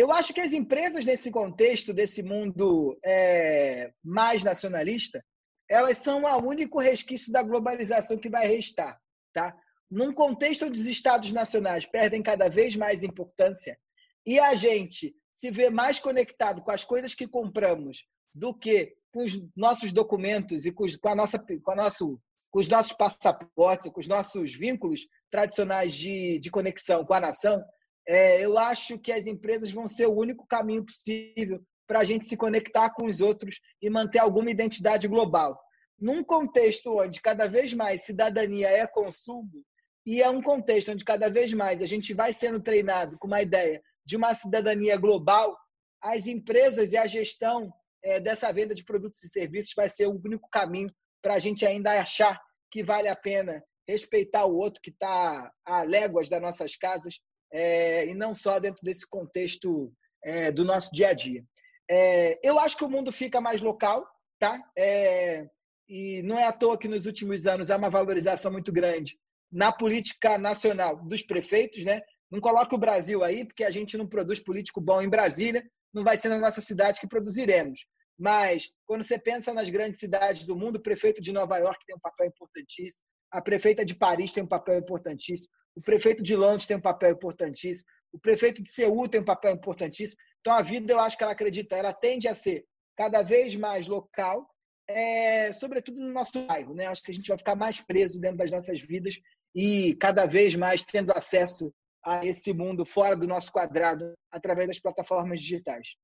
[0.00, 5.22] Eu acho que as empresas, nesse contexto desse mundo é, mais nacionalista,
[5.68, 8.98] elas são o único resquício da globalização que vai restar.
[9.34, 9.54] Tá?
[9.90, 13.78] Num contexto onde os estados nacionais perdem cada vez mais importância
[14.24, 19.22] e a gente se vê mais conectado com as coisas que compramos do que com
[19.22, 22.18] os nossos documentos e com, os, com a nossa, com, a nosso,
[22.50, 27.62] com os nossos passaportes, com os nossos vínculos tradicionais de, de conexão com a nação,
[28.10, 32.26] é, eu acho que as empresas vão ser o único caminho possível para a gente
[32.26, 35.56] se conectar com os outros e manter alguma identidade global.
[35.96, 39.64] Num contexto onde cada vez mais cidadania é consumo,
[40.04, 43.42] e é um contexto onde cada vez mais a gente vai sendo treinado com uma
[43.42, 45.56] ideia de uma cidadania global,
[46.02, 50.20] as empresas e a gestão é, dessa venda de produtos e serviços vai ser o
[50.24, 50.92] único caminho
[51.22, 52.40] para a gente ainda achar
[52.72, 57.20] que vale a pena respeitar o outro que está a léguas das nossas casas
[57.52, 59.92] é, e não só dentro desse contexto
[60.22, 61.44] é, do nosso dia a dia.
[61.90, 64.06] É, eu acho que o mundo fica mais local,
[64.38, 64.62] tá?
[64.76, 65.48] É,
[65.88, 69.18] e não é à toa que nos últimos anos há uma valorização muito grande
[69.50, 72.00] na política nacional dos prefeitos, né?
[72.30, 76.04] Não coloque o Brasil aí, porque a gente não produz político bom em Brasília, não
[76.04, 77.84] vai ser na nossa cidade que produziremos.
[78.16, 81.96] Mas, quando você pensa nas grandes cidades do mundo, o prefeito de Nova York tem
[81.96, 86.66] um papel importantíssimo, a prefeita de Paris tem um papel importantíssimo, o prefeito de Londres
[86.66, 90.20] tem um papel importantíssimo, o prefeito de Seul tem um papel importantíssimo.
[90.40, 92.64] Então, a vida, eu acho que ela acredita, ela tende a ser
[92.96, 94.48] cada vez mais local,
[94.88, 96.74] é, sobretudo no nosso bairro.
[96.74, 96.86] Né?
[96.86, 99.20] Acho que a gente vai ficar mais preso dentro das nossas vidas
[99.54, 101.72] e cada vez mais tendo acesso
[102.04, 105.96] a esse mundo fora do nosso quadrado através das plataformas digitais.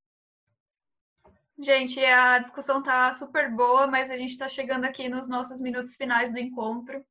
[1.58, 5.96] Gente, a discussão está super boa, mas a gente está chegando aqui nos nossos minutos
[5.96, 7.02] finais do encontro.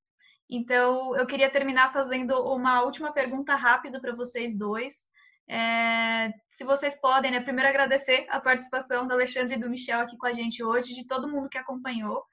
[0.50, 5.10] Então, eu queria terminar fazendo uma última pergunta rápida para vocês dois.
[5.48, 10.18] É, se vocês podem, né, primeiro agradecer a participação do Alexandre e do Michel aqui
[10.18, 12.24] com a gente hoje, de todo mundo que acompanhou.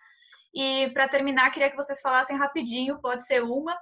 [0.54, 3.76] E para terminar, queria que vocês falassem rapidinho, pode ser uma,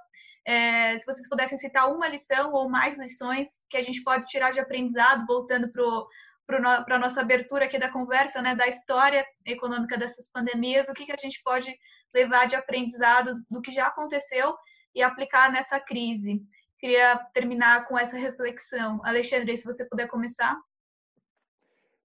[0.45, 4.51] é, se vocês pudessem citar uma lição ou mais lições que a gente pode tirar
[4.51, 10.29] de aprendizado, voltando para a nossa abertura aqui da conversa, né, da história econômica dessas
[10.31, 11.73] pandemias, o que, que a gente pode
[12.13, 14.55] levar de aprendizado do que já aconteceu
[14.93, 16.41] e aplicar nessa crise.
[16.79, 18.99] Queria terminar com essa reflexão.
[19.03, 20.59] Alexandre, se você puder começar.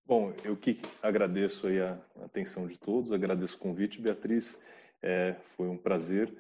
[0.05, 4.63] Bom, eu que agradeço aí a atenção de todos, agradeço o convite, Beatriz,
[5.03, 6.33] é, foi um prazer.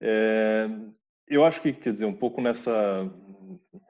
[0.00, 0.66] É,
[1.28, 3.08] eu acho que, quer dizer, um pouco nessa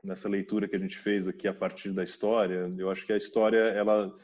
[0.03, 3.17] nessa leitura que a gente fez aqui a partir da história, eu acho que a
[3.17, 4.15] história ela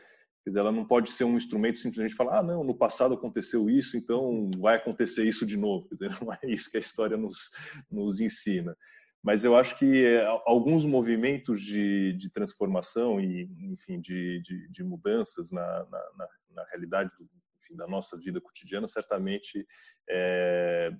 [0.44, 3.70] Quer dizer, ela não pode ser um instrumento simplesmente falar, ah, não, no passado aconteceu
[3.70, 5.88] isso, então vai acontecer isso de novo.
[5.88, 7.50] Quer dizer, não é isso que a história nos,
[7.90, 8.76] nos ensina.
[9.22, 14.82] Mas eu acho que é, alguns movimentos de, de transformação e, enfim, de, de, de
[14.82, 17.24] mudanças na, na, na, realidade do,
[17.62, 19.64] enfim, da nossa vida cotidiana, certamente
[20.10, 20.90] é,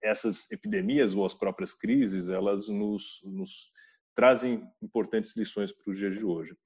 [0.00, 3.72] essas epidemias ou as próprias crises, elas nos, nos
[4.14, 6.56] trazem importantes lições para os dias de hoje.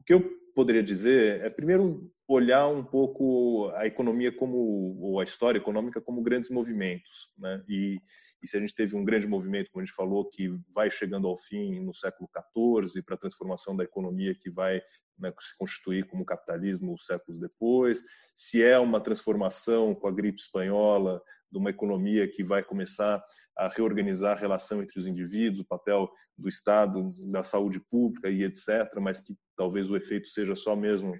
[0.00, 0.20] O que eu
[0.54, 6.22] poderia dizer é, primeiro, olhar um pouco a economia como, ou a história econômica como
[6.22, 7.62] grandes movimentos, né?
[7.68, 8.00] E,
[8.42, 11.26] e se a gente teve um grande movimento, como a gente falou, que vai chegando
[11.26, 14.80] ao fim no século XIV para a transformação da economia que vai
[15.18, 18.02] né, se constituir como capitalismo séculos depois,
[18.34, 23.22] se é uma transformação com a gripe espanhola de uma economia que vai começar
[23.56, 28.44] a reorganizar a relação entre os indivíduos, o papel do Estado, da saúde pública e
[28.44, 28.68] etc.,
[29.00, 31.18] mas que talvez o efeito seja só mesmo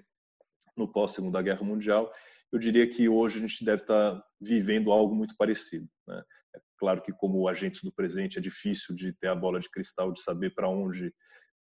[0.75, 2.13] no pós-Segunda Guerra Mundial,
[2.51, 5.89] eu diria que hoje a gente deve estar vivendo algo muito parecido.
[6.07, 6.23] Né?
[6.77, 10.21] Claro que, como agentes do presente, é difícil de ter a bola de cristal, de
[10.21, 11.13] saber para onde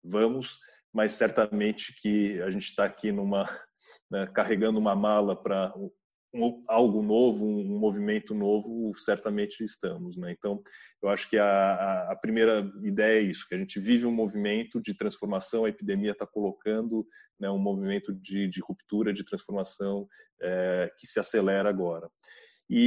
[0.03, 0.59] vamos,
[0.93, 3.45] mas certamente que a gente está aqui numa,
[4.11, 5.73] né, carregando uma mala para
[6.35, 10.17] um, algo novo, um movimento novo, certamente estamos.
[10.17, 10.31] Né?
[10.37, 10.61] Então,
[11.01, 14.81] eu acho que a, a, primeira ideia é isso, que a gente vive um movimento
[14.81, 17.07] de transformação, a epidemia está colocando
[17.39, 20.07] né, um movimento de, de, ruptura, de transformação
[20.41, 22.09] é, que se acelera agora.
[22.69, 22.79] E,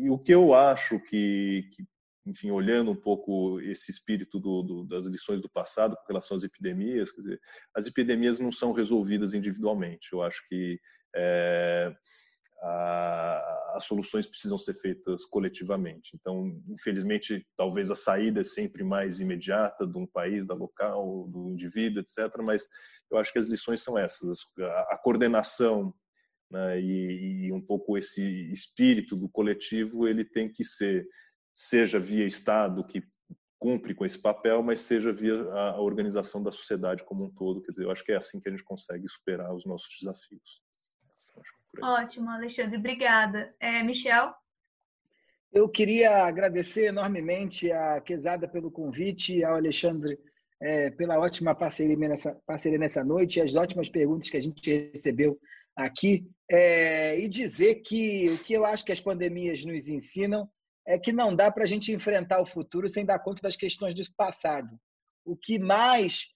[0.00, 1.84] e, e, o que eu acho que, que,
[2.26, 6.42] enfim, olhando um pouco esse espírito do, do, das lições do passado com relação às
[6.42, 7.40] epidemias, dizer,
[7.74, 10.08] as epidemias não são resolvidas individualmente.
[10.12, 10.78] Eu acho que
[11.16, 11.94] é,
[13.74, 16.10] as soluções precisam ser feitas coletivamente.
[16.14, 21.50] Então, infelizmente, talvez a saída é sempre mais imediata de um país, da local, do
[21.50, 22.34] indivíduo, etc.
[22.46, 22.66] Mas
[23.10, 24.38] eu acho que as lições são essas:
[24.90, 25.94] a, coordenação
[26.50, 28.22] né, e, e, um pouco esse
[28.52, 31.06] espírito do coletivo, ele tem que ser,
[31.54, 33.02] seja via Estado que
[33.58, 37.62] cumpre com esse papel, mas seja via a organização da sociedade como um todo.
[37.62, 40.62] Quer dizer, eu acho que é assim que a gente consegue superar os nossos desafios.
[41.82, 43.46] Ótimo, Alexandre, obrigada.
[43.60, 44.32] É, Michel?
[45.52, 50.18] Eu queria agradecer enormemente a Quesada pelo convite e ao Alexandre
[50.60, 54.90] é, pela ótima parceria nessa, parceria nessa noite e as ótimas perguntas que a gente
[54.92, 55.38] recebeu
[55.74, 56.28] aqui.
[56.50, 60.48] É, e dizer que o que eu acho que as pandemias nos ensinam
[60.86, 63.94] é que não dá para a gente enfrentar o futuro sem dar conta das questões
[63.94, 64.80] do passado.
[65.24, 66.28] O que mais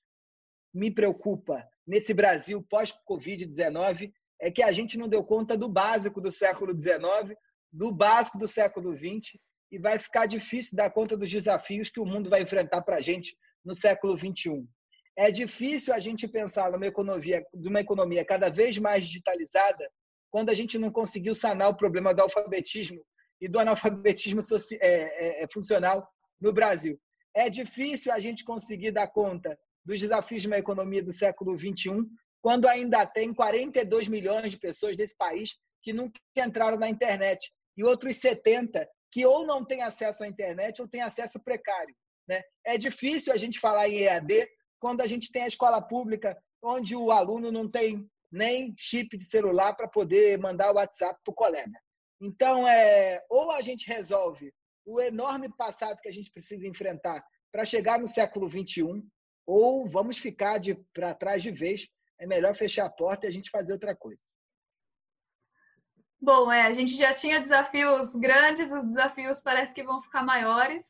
[0.74, 6.30] me preocupa nesse Brasil pós-Covid-19 é que a gente não deu conta do básico do
[6.30, 7.34] século XIX,
[7.72, 9.38] do básico do século XX,
[9.70, 13.00] e vai ficar difícil dar conta dos desafios que o mundo vai enfrentar para a
[13.00, 13.34] gente
[13.64, 14.68] no século XXI.
[15.16, 19.90] É difícil a gente pensar numa economia, numa economia cada vez mais digitalizada
[20.32, 23.04] quando a gente não conseguiu sanar o problema do alfabetismo
[23.38, 24.40] e do analfabetismo
[24.80, 26.08] é, é, é, funcional
[26.40, 26.98] no Brasil.
[27.34, 32.06] É difícil a gente conseguir dar conta dos desafios de uma economia do século XXI
[32.40, 35.50] quando ainda tem 42 milhões de pessoas desse país
[35.82, 40.80] que nunca entraram na internet e outros 70 que ou não têm acesso à internet
[40.80, 41.94] ou têm acesso precário.
[42.26, 42.40] Né?
[42.64, 44.48] É difícil a gente falar em EAD
[44.80, 49.24] quando a gente tem a escola pública onde o aluno não tem nem chip de
[49.24, 51.78] celular para poder mandar o WhatsApp para o colega.
[52.20, 54.52] Então, é, ou a gente resolve
[54.84, 57.22] o enorme passado que a gente precisa enfrentar
[57.52, 59.06] para chegar no século 21,
[59.46, 60.60] ou vamos ficar
[60.92, 61.86] para trás de vez
[62.22, 64.22] é melhor fechar a porta e a gente fazer outra coisa.
[66.20, 70.86] Bom, é, a gente já tinha desafios grandes, os desafios parece que vão ficar maiores.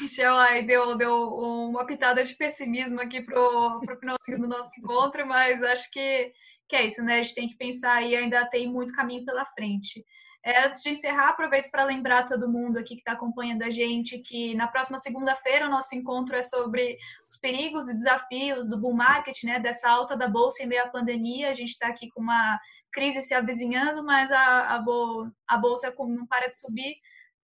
[0.00, 5.26] Michel aí deu, deu uma pitada de pessimismo aqui para o finalzinho do nosso encontro,
[5.26, 6.32] mas acho que,
[6.68, 7.18] que é isso, né?
[7.18, 10.04] A gente tem que pensar e ainda tem muito caminho pela frente.
[10.46, 14.18] É, antes de encerrar, aproveito para lembrar todo mundo aqui que está acompanhando a gente
[14.18, 16.98] que na próxima segunda-feira o nosso encontro é sobre
[17.30, 20.88] os perigos e desafios do bull market, né, dessa alta da bolsa em meio à
[20.88, 21.48] pandemia.
[21.48, 22.60] A gente está aqui com uma
[22.92, 26.94] crise se avizinhando, mas a, a, bol, a bolsa não para de subir,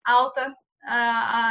[0.05, 0.53] alta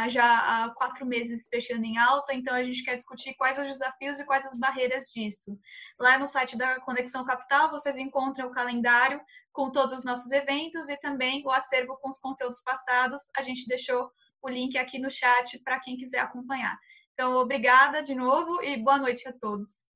[0.10, 4.20] já há quatro meses fechando em alta, então a gente quer discutir quais os desafios
[4.20, 5.58] e quais as barreiras disso.
[6.00, 9.22] Lá no site da Conexão Capital vocês encontram o calendário
[9.52, 13.22] com todos os nossos eventos e também o acervo com os conteúdos passados.
[13.36, 14.10] A gente deixou
[14.42, 16.78] o link aqui no chat para quem quiser acompanhar.
[17.14, 19.88] Então, obrigada de novo e boa noite a todos.